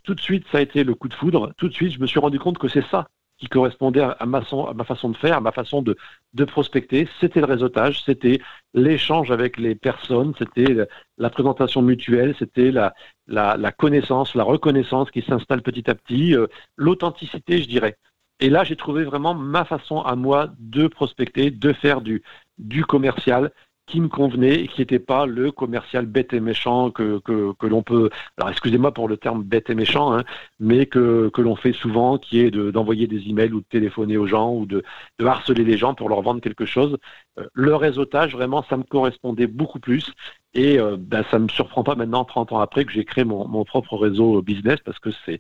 tout 0.04 0.14
de 0.14 0.22
suite 0.22 0.46
ça 0.52 0.60
a 0.60 0.62
été 0.62 0.84
le 0.84 0.94
coup 0.96 1.08
de 1.08 1.14
foudre. 1.14 1.54
Tout 1.58 1.70
de 1.70 1.74
suite, 1.74 1.94
je 1.94 2.00
me 2.00 2.08
suis 2.08 2.20
rendu 2.20 2.40
compte 2.40 2.58
que 2.58 2.68
c'est 2.68 2.86
ça 2.90 3.08
qui 3.38 3.48
correspondait 3.48 4.02
à 4.02 4.26
ma, 4.26 4.42
façon 4.42 5.10
de 5.10 5.18
faire, 5.18 5.38
à 5.38 5.42
ma 5.42 5.52
façon 5.52 5.82
de, 5.82 5.96
de 6.34 6.46
prospecter. 6.46 7.08
C'était 7.20 7.40
le 7.40 7.46
réseautage, 7.46 8.04
c'était 8.04 8.40
l'échange 8.74 9.32
avec 9.32 9.58
les 9.58 9.76
personnes, 9.76 10.34
c'était 10.40 10.76
la 11.18 11.30
présentation 11.30 11.84
mutuelle, 11.84 12.36
c'était 12.40 12.72
la, 12.72 12.96
la, 13.28 13.56
la, 13.58 13.72
connaissance, 13.72 14.34
la 14.34 14.44
reconnaissance 14.44 15.12
qui 15.12 15.22
s'installe 15.22 15.62
petit 15.62 15.90
à 15.90 15.96
petit, 15.96 16.36
euh, 16.36 16.48
l'authenticité, 16.78 17.62
je 17.62 17.68
dirais. 17.68 17.98
Et 18.40 18.50
là, 18.50 18.64
j'ai 18.64 18.76
trouvé 18.76 19.04
vraiment 19.04 19.34
ma 19.34 19.66
façon 19.66 20.02
à 20.02 20.16
moi 20.16 20.50
de 20.60 20.88
prospecter, 20.88 21.50
de 21.52 21.74
faire 21.74 22.02
du, 22.02 22.24
du 22.58 22.86
commercial. 22.86 23.52
qui 23.88 24.02
me 24.02 24.10
convenait 24.10 24.64
et 24.64 24.68
qui 24.68 24.82
n'était 24.82 25.00
pas 25.00 25.26
le 25.26 25.50
commercial 25.52 26.06
bête 26.06 26.34
et 26.34 26.42
méchant 26.42 26.92
que, 26.92 27.20
que, 27.20 27.54
que 27.54 27.68
l'on 27.68 27.84
peut, 27.84 28.10
alors 28.38 28.50
excusez-moi 28.50 28.94
pour 28.94 29.08
le 29.08 29.16
terme 29.18 29.44
bête 29.44 29.70
et 29.70 29.76
méchant, 29.76 30.14
hein, 30.14 30.26
mais 30.60 30.88
que, 30.88 31.30
que 31.30 31.42
l'on 31.42 31.56
fait 31.56 31.72
souvent, 31.74 32.18
qui 32.18 32.40
est 32.42 32.52
d'envoyer 32.52 33.08
des 33.08 33.30
emails 33.30 33.54
ou 33.54 33.62
de 33.62 33.66
téléphoner 33.70 34.18
aux 34.18 34.28
gens 34.28 34.54
ou 34.54 34.66
de, 34.66 34.84
de, 35.20 35.26
harceler 35.26 35.64
les 35.64 35.78
gens 35.78 35.94
pour 35.96 36.10
leur 36.10 36.22
vendre 36.22 36.42
quelque 36.42 36.66
chose. 36.66 36.98
Euh, 37.40 37.46
le 37.54 37.76
réseautage, 37.76 38.34
vraiment, 38.34 38.64
ça 38.70 38.76
me 38.78 38.84
correspondait 38.84 39.48
beaucoup 39.48 39.80
plus 39.80 40.14
et 40.54 40.80
euh, 40.80 40.98
ben, 41.00 41.24
ça 41.32 41.40
ne 41.40 41.46
me 41.46 41.50
surprend 41.50 41.84
pas 41.84 41.96
maintenant, 41.96 42.26
30 42.26 42.52
ans 42.52 42.60
après, 42.60 42.84
que 42.86 42.92
j'ai 42.92 43.06
créé 43.06 43.24
mon, 43.24 43.48
mon 43.48 43.64
propre 43.64 43.96
réseau 43.98 44.42
business 44.42 44.80
parce 44.84 45.00
que 45.00 45.12
c'est 45.26 45.40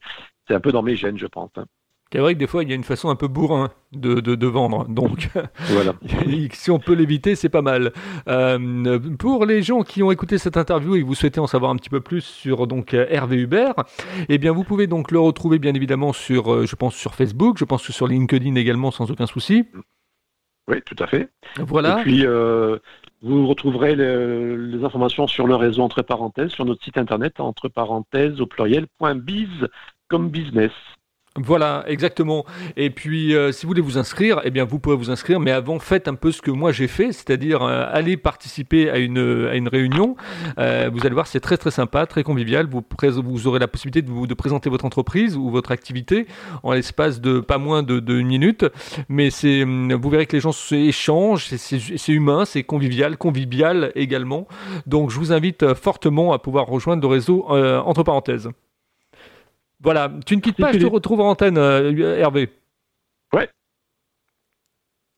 un 0.49 0.59
peu 0.61 0.71
dans 0.71 0.83
mes 0.83 0.95
gènes, 0.95 1.17
je 1.17 1.27
pense. 1.27 1.51
Hein. 1.57 1.65
C'est 2.11 2.19
vrai 2.19 2.33
que 2.33 2.39
des 2.39 2.47
fois, 2.47 2.63
il 2.63 2.69
y 2.69 2.71
a 2.71 2.75
une 2.75 2.83
façon 2.83 3.09
un 3.09 3.15
peu 3.15 3.27
bourrin 3.27 3.69
de, 3.91 4.15
de, 4.15 4.35
de 4.35 4.47
vendre. 4.47 4.87
Donc, 4.87 5.29
voilà. 5.69 5.93
si 6.53 6.71
on 6.71 6.79
peut 6.79 6.93
l'éviter, 6.93 7.35
c'est 7.35 7.49
pas 7.49 7.61
mal. 7.61 7.91
Euh, 8.27 8.99
pour 9.19 9.45
les 9.45 9.61
gens 9.61 9.81
qui 9.81 10.03
ont 10.03 10.11
écouté 10.11 10.37
cette 10.37 10.57
interview 10.57 10.95
et 10.95 11.01
que 11.01 11.05
vous 11.05 11.15
souhaitez 11.15 11.39
en 11.39 11.47
savoir 11.47 11.71
un 11.71 11.75
petit 11.75 11.89
peu 11.89 11.99
plus 11.99 12.21
sur 12.21 12.67
donc 12.67 12.93
Hervé 12.93 13.37
Hubert, 13.37 13.75
eh 14.29 14.37
bien, 14.37 14.53
vous 14.53 14.63
pouvez 14.63 14.87
donc 14.87 15.11
le 15.11 15.19
retrouver 15.19 15.59
bien 15.59 15.73
évidemment 15.73 16.13
sur, 16.13 16.53
euh, 16.53 16.65
je 16.65 16.75
pense, 16.75 16.95
sur 16.95 17.13
Facebook, 17.13 17.57
je 17.57 17.65
pense 17.65 17.85
que 17.85 17.91
sur 17.91 18.07
LinkedIn 18.07 18.55
également, 18.55 18.91
sans 18.91 19.11
aucun 19.11 19.27
souci. 19.27 19.65
Oui, 20.69 20.81
tout 20.85 21.01
à 21.01 21.07
fait. 21.07 21.29
Voilà. 21.57 21.99
Et 21.99 22.03
puis, 22.03 22.25
euh, 22.25 22.77
vous 23.21 23.47
retrouverez 23.47 23.95
les, 23.95 24.57
les, 24.57 24.83
informations 24.83 25.27
sur 25.27 25.47
le 25.47 25.55
réseau 25.55 25.81
entre 25.81 26.01
parenthèses 26.01 26.51
sur 26.51 26.65
notre 26.65 26.83
site 26.83 26.97
internet 26.97 27.39
entre 27.39 27.67
parenthèses 27.67 28.39
au 28.41 28.47
pluriel 28.47 28.85
.biz 28.99 29.49
comme 30.09 30.29
business. 30.29 30.71
Voilà, 31.37 31.83
exactement. 31.87 32.45
Et 32.77 32.89
puis, 32.89 33.35
euh, 33.35 33.51
si 33.51 33.65
vous 33.65 33.69
voulez 33.69 33.81
vous 33.81 33.99
inscrire, 33.99 34.41
eh 34.43 34.49
bien, 34.49 34.65
vous 34.65 34.79
pouvez 34.79 34.95
vous 34.95 35.11
inscrire, 35.11 35.39
mais 35.39 35.51
avant, 35.51 35.77
faites 35.77 36.07
un 36.07 36.15
peu 36.15 36.31
ce 36.31 36.41
que 36.41 36.49
moi 36.49 36.71
j'ai 36.71 36.87
fait, 36.87 37.11
c'est-à-dire 37.11 37.61
euh, 37.61 37.85
allez 37.91 38.17
participer 38.17 38.89
à 38.89 38.97
une, 38.97 39.47
à 39.49 39.55
une 39.55 39.67
réunion. 39.67 40.15
Euh, 40.57 40.89
vous 40.91 41.05
allez 41.05 41.13
voir, 41.13 41.27
c'est 41.27 41.39
très 41.39 41.57
très 41.57 41.69
sympa, 41.69 42.07
très 42.07 42.23
convivial. 42.23 42.67
Vous, 42.67 42.83
vous 43.23 43.47
aurez 43.47 43.59
la 43.59 43.67
possibilité 43.67 44.01
de, 44.01 44.09
vous, 44.09 44.25
de 44.25 44.33
présenter 44.33 44.69
votre 44.71 44.85
entreprise 44.85 45.37
ou 45.37 45.49
votre 45.51 45.71
activité 45.71 46.25
en 46.63 46.73
l'espace 46.73 47.21
de 47.21 47.39
pas 47.39 47.59
moins 47.59 47.83
de, 47.83 47.99
de 47.99 48.17
une 48.17 48.27
minute. 48.27 48.65
Mais 49.07 49.29
c'est, 49.29 49.61
hum, 49.61 49.93
vous 49.93 50.09
verrez 50.09 50.25
que 50.25 50.35
les 50.35 50.41
gens 50.41 50.51
s'échangent, 50.51 51.45
c'est 51.45 52.11
humain, 52.11 52.45
c'est 52.45 52.63
convivial, 52.63 53.15
convivial 53.17 53.91
également. 53.93 54.47
Donc, 54.87 55.11
je 55.11 55.19
vous 55.19 55.31
invite 55.31 55.75
fortement 55.75 56.33
à 56.33 56.39
pouvoir 56.39 56.65
rejoindre 56.65 57.03
le 57.03 57.07
réseau 57.07 57.45
entre 57.47 58.01
parenthèses. 58.01 58.49
Voilà, 59.81 60.11
tu 60.25 60.35
ne 60.35 60.41
quittes 60.41 60.57
pas, 60.57 60.73
je 60.73 60.79
te 60.79 60.85
retrouve 60.85 61.21
en 61.21 61.29
antenne, 61.29 61.57
euh, 61.57 62.17
Hervé. 62.17 62.49
Ouais, 63.33 63.49